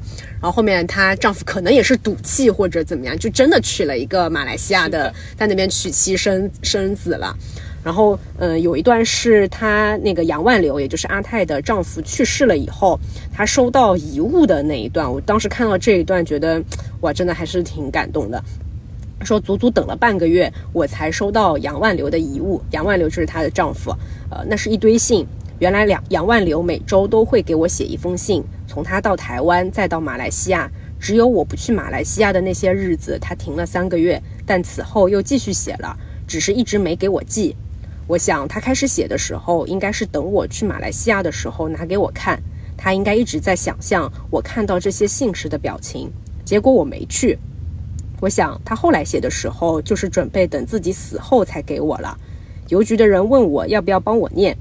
[0.41, 7.35] 然后后面她丈夫可能也是赌气或者怎么样，就真的娶了一个马来西亚的，在那边娶妻生生子了。
[7.83, 12.97] 然后，嗯，有一段是她那个杨万流，也就是阿泰的丈夫去世了以后，
[13.33, 16.63] 她收到遗物的那一段，我当时看到这一段，觉得
[17.01, 18.41] 哇，真的还是挺感动的。
[19.23, 22.59] 说足足等了半个月，我才收到杨万流的遗物。
[22.71, 23.91] 杨万流就是她的丈夫，
[24.31, 25.27] 呃，那是一堆信。
[25.61, 30.67] 原来两杨万流每周都会给我写一封信，从他到台湾再到马来西亚，
[30.99, 34.19] 只有我不去马来西亚的那些日子，他停了三个月。
[34.43, 35.95] 但此后又继续写了，
[36.25, 37.55] 只是一直没给我寄。
[38.07, 42.41] 我想他开始写的时候，应该是等我去马来西亚的时候拿给我看。
[42.75, 46.11] 他应该一直在想象我看到这些信时的表情。
[46.43, 47.37] 结果我没去。
[48.19, 52.17] 我想他后来写的时候，就是准备等自己死后才给我了。
[52.69, 54.57] 邮局的人问我要不要帮我念，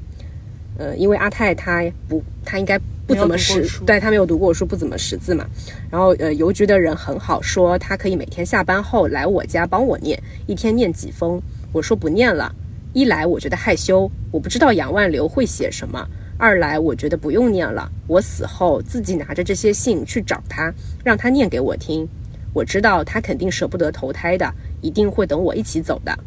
[0.81, 5.47] 呃，因为阿泰他不，他应该不怎么识，对他没有读过书，不怎么识字嘛。
[5.91, 11.39] 然后呃，邮局的人很好，说他可以每天下班后来我家帮我念，一天念几封。
[11.71, 12.51] 我说不念了，
[12.95, 16.01] 一来我觉得害羞，我不知道杨万流会写什么；
[16.39, 20.73] 二来我觉得不用念了，我死后自己拿着这些信去找他，
[21.05, 22.09] 让他念给我听。
[22.55, 24.51] 我知道他肯定舍不得投胎的，
[24.81, 26.19] 一定会等我一起走的。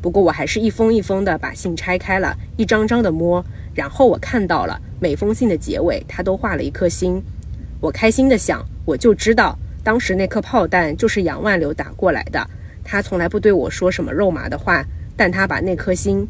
[0.00, 3.44] 不过我还是一封一封的把信拆开了，一张张的摸，
[3.78, 7.22] 然后我看到了每封信的结尾，他都画了一颗心。
[7.80, 12.44] 我开心地想，我就知道当时那颗炮弹就是杨万柳打过来的。
[12.82, 14.84] 他从来不对我说什么肉麻的话，
[15.16, 16.26] 但他把那颗心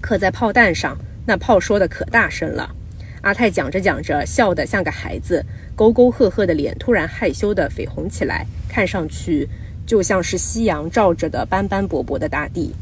[0.00, 0.96] 刻在炮弹上，
[1.26, 2.74] 那炮说的可大声了。
[3.20, 5.44] 阿泰讲着讲着，笑得像个孩子，
[5.76, 9.46] 沟沟壑壑的脸突然害羞的绯红起来，看上去
[9.84, 12.74] 就像是夕阳照着的斑斑驳驳的大地。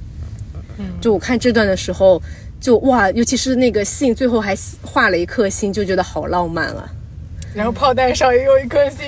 [0.78, 2.22] 嗯，就我看这段的时候，
[2.60, 6.88] 就哇，尤其是那个信最后还画了一颗心，就觉得好浪漫啊。
[7.54, 8.98] 然后炮弹上也有一颗心，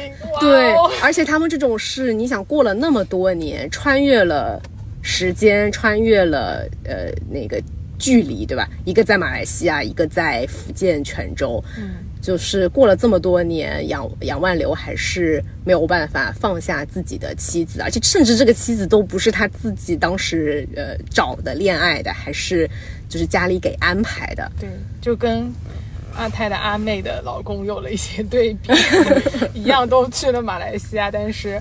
[0.40, 4.60] 对，而且他们这种事，你想过了那么多年，穿越了
[5.02, 7.62] 时间，穿越了呃那个。
[7.98, 8.68] 距离对吧？
[8.84, 11.62] 一个在马来西亚，一个在福建泉州。
[11.78, 11.90] 嗯，
[12.20, 22.68] 就是过了这么多年，杨杨万流还是没有办法放下自己的妻子，而且甚至这个妻子都不是他自己当时呃找的恋爱的，还是
[23.12, 24.50] 就是家里给安排的。
[24.58, 24.70] 对，
[25.02, 25.52] 就跟
[26.16, 28.72] 阿泰的阿妹的老公有了一些对比，
[29.52, 31.60] 一样都去了马来西亚，但是。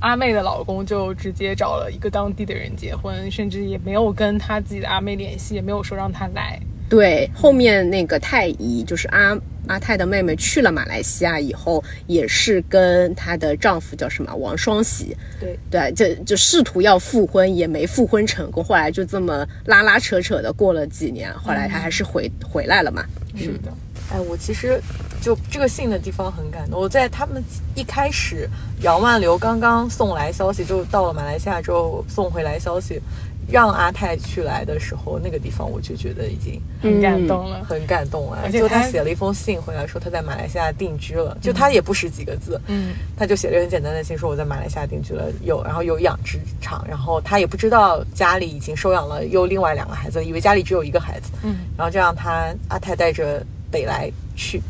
[0.00, 6.60] 阿妹的老公就直接找了一个当地的人结婚，甚至也没有跟他自己的阿妹联系，也没有说让他来。
[6.86, 9.34] 对，后面那个太姨就是阿
[9.68, 18.62] 阿泰的妹妹去了马来西亚以后，也是跟她的丈夫叫什么王双喜，对对，就就试图要复婚，也没复婚成功。
[18.62, 23.04] 后来就这么拉拉扯扯的过了几年，后来她还是回回来了嘛。
[23.36, 23.72] 是的。
[24.08, 24.80] 哎，我其实
[25.20, 26.80] 就这个信的地方很感动。
[26.80, 27.42] 我在他们
[27.74, 28.48] 一开始，
[28.82, 33.02] 杨万流刚刚送来消息，就到了马来西亚之后送回来消息，
[33.50, 38.50] 让阿泰去来的时候，那个地方我就觉得已经很感动了，很感动了。
[38.50, 53.44] 就他写了一封信回来，说他在马来西亚定居了，就他也不识几个字，嗯，他就写了很简单的信，说我在马来西亚定居了，有然后有养殖场，然后他也不知道家里已经收养了又另外两个孩子，以为家里只有一个孩子，嗯，然后就让他阿泰带着。
[53.68, 54.62] 北来去，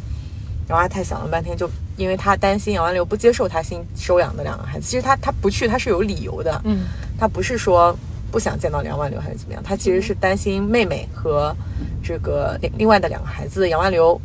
[0.66, 4.86] 然后阿泰想了半天，就因为他担心杨万流不接受他新收养的两个孩子。
[4.86, 6.58] 其实他他不去，他是有理由的。
[6.64, 6.86] 嗯，
[7.18, 7.96] 他不是说
[8.30, 11.54] 不想见到杨万流还是怎么样，他其实是担心妹妹和
[12.02, 14.20] 这个另另外的两个孩子杨万流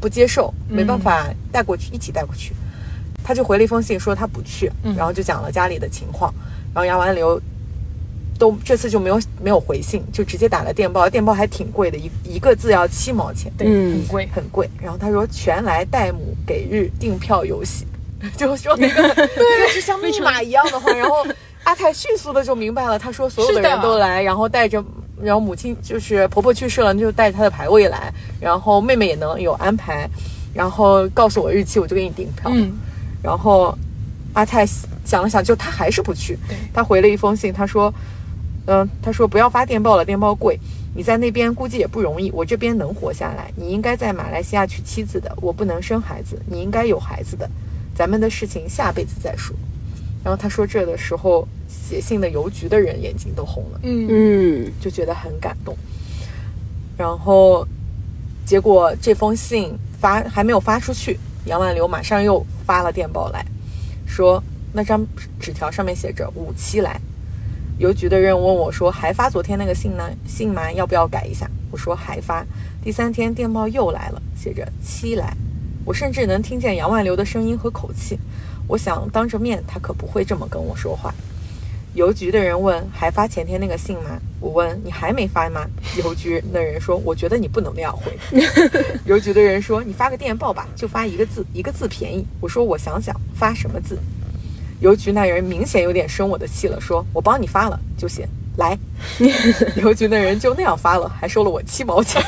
[0.00, 2.52] 不接受，没办法带过去，一起带过去。
[3.24, 6.32] 他就回了一封信说他不去，然后就讲了家里的情况，
[6.74, 7.40] 然后杨万流。
[8.38, 14.68] 都这次就没有没有回信，就直接打了电报，电报还挺贵的，一一个字要七毛钱，对，很贵很贵。
[14.78, 17.86] 然后他说全来代母给日订票游戏，
[18.36, 20.92] 就说那 个 对，是像密码一样的话。
[20.92, 21.26] 然后
[21.66, 24.82] 阿泰迅速的就明白了，他说所有的人都来，然后带着，
[25.20, 30.08] 然后母亲就是婆婆去世了，就带着她的牌位来，然后妹妹也能有安排，
[30.54, 32.50] 然后告诉我日期，我就给你订票。
[32.54, 32.72] 嗯，
[33.20, 33.76] 然后
[34.32, 34.64] 阿泰
[35.04, 36.38] 想了想，就他还是不去，
[36.72, 37.92] 他回了一封信，他说。
[38.68, 40.58] 嗯，他说不要发电报了，电报贵。
[40.92, 43.48] 你在那边估计也不容易，我这边能活下来。
[43.54, 47.48] 你应该在马来西亚娶妻子的，我不能生孩子，你应该有孩子的。
[47.94, 49.54] 咱们的事情下辈子再说。
[50.26, 55.72] 然后他说这的时候，写信的邮局的人眼睛都红了，嗯嗯，就觉得很感动。
[56.98, 57.64] 然后
[58.44, 63.46] 结果这封信发还没有发出去，杨万流马上又发了电报来
[64.04, 65.06] 说，那张
[65.38, 67.00] 纸条上面写着五七来。
[67.78, 70.10] 邮局的人问我说：“还发昨天那个信呢？
[70.26, 70.72] 信吗？
[70.72, 72.44] 要不要改一下？”我说：“还发。”
[72.82, 75.36] 第三天电报又来了，写着“七来”。
[75.86, 78.18] 我甚至能听见杨万流的声音和口气。
[78.66, 81.12] 我想当着面他可不会这么跟我说话。
[81.94, 85.66] 邮局的人问：“还发前天那个信吗？”我问：“你还没发吗？”
[86.04, 88.14] 邮局的人说：“我觉得你不能那样回。
[89.06, 93.98] ”邮局的人说：“你发个电报吧，就发一个字，一个字便宜。”我说：“我想想，发什么字？”
[94.80, 98.78] 邮局那人明显有点生我的气了，说：“我帮你发了，就写来。
[99.80, 102.22] ”邮局那人就那样发了，还收了我七毛钱。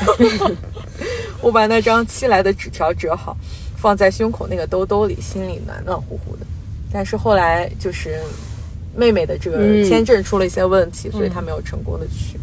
[1.41, 3.37] 我把那张寄来的纸条折好，
[3.79, 6.45] 放在胸口那个兜兜里，心里暖暖乎乎的。
[6.91, 8.19] 但是后来就是
[8.95, 12.39] 妹妹的这个嗯签证出了一些问题，所以她没有成功的去。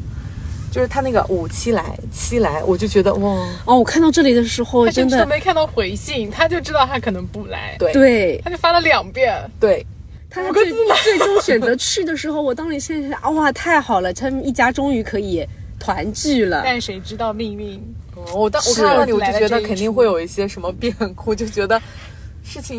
[0.73, 3.31] 就是他那个五七来七来，我就觉得哇，
[3.65, 9.35] 哦，我看到这里的时候，真的没看到回信，他就知道他可能不来，对对他就发了两遍。
[9.59, 9.87] 对，
[10.29, 10.71] 他最
[11.03, 15.43] 最终选择去的时候，我当时现在想，哇，太好了，他们一家终于可以
[15.79, 16.61] 团聚了。
[16.63, 17.83] 但谁知道命运？
[18.17, 21.81] 嗯我当我看到你，我就觉得肯定会有一些什么变故，就觉得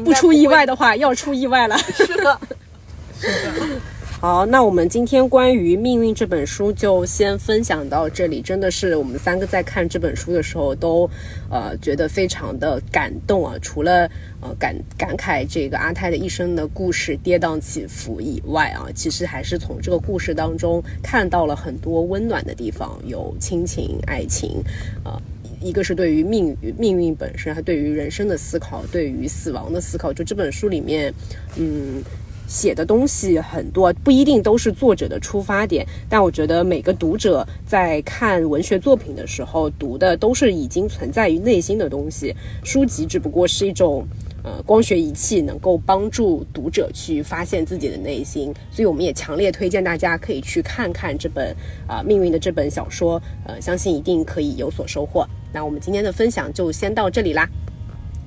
[0.03, 1.77] 不出意外的话，要出意外了。
[1.77, 2.39] 是的
[3.21, 3.81] 是的。
[4.19, 8.41] 好，那我们今天关于《命运》这本书就先分享到这里。
[8.41, 11.07] 真的是我们三个在看这本书的时候都，
[11.51, 13.53] 呃，觉得非常的感动啊。
[13.61, 14.09] 除了
[14.41, 24.63] 呃感感慨这个阿泰的一生的故事跌宕起伏以外啊，其实还是从这个故事当中看到了很多温暖的地方，有亲情、爱情，
[25.05, 25.21] 呃。
[25.59, 30.13] 一个是对于命运命运本身，还对于人生的思考，对于死亡的思考。
[30.13, 31.11] 就这本书里面，
[31.55, 32.03] 嗯，
[32.47, 42.33] 写的东西很多，不一定都是作者的出发点，但我觉得每个读者在看文学作品的时候，读的都是已经存在于内心的东西。
[42.63, 44.07] 书籍只不过是一种。
[44.43, 51.53] 呃，光学仪器能够帮助读者去发现自己的内心，所以我们也强烈推荐大家可以去看看这本
[51.85, 55.27] 啊、命运的这本小说，呃，相信一定可以有所收获。
[55.51, 57.45] 那我们今天的分享就先到这里啦，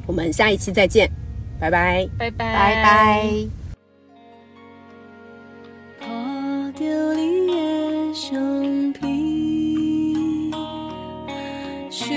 [0.06, 1.10] 我们下一期再见，
[1.58, 2.06] 拜拜。
[2.18, 3.59] 拜拜拜拜。
[6.80, 9.02] 着你的相片
[11.90, 12.08] 想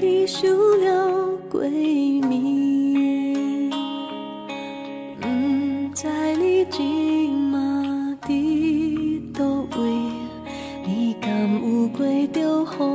[0.00, 1.68] 你想了暝
[6.70, 6.88] 知你
[9.76, 9.78] 位
[10.86, 12.86] 你敢有过着好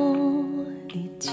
[0.90, 1.30] 日子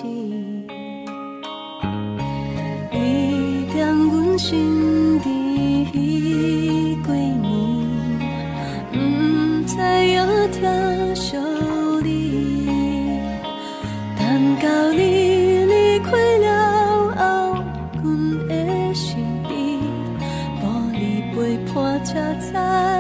[2.93, 4.82] 你阮心
[14.63, 16.47] 到你离开了
[17.17, 17.65] 后，
[18.05, 18.07] 我
[18.49, 19.17] 的身
[19.49, 19.53] 边
[20.63, 22.92] 无你陪伴，才走。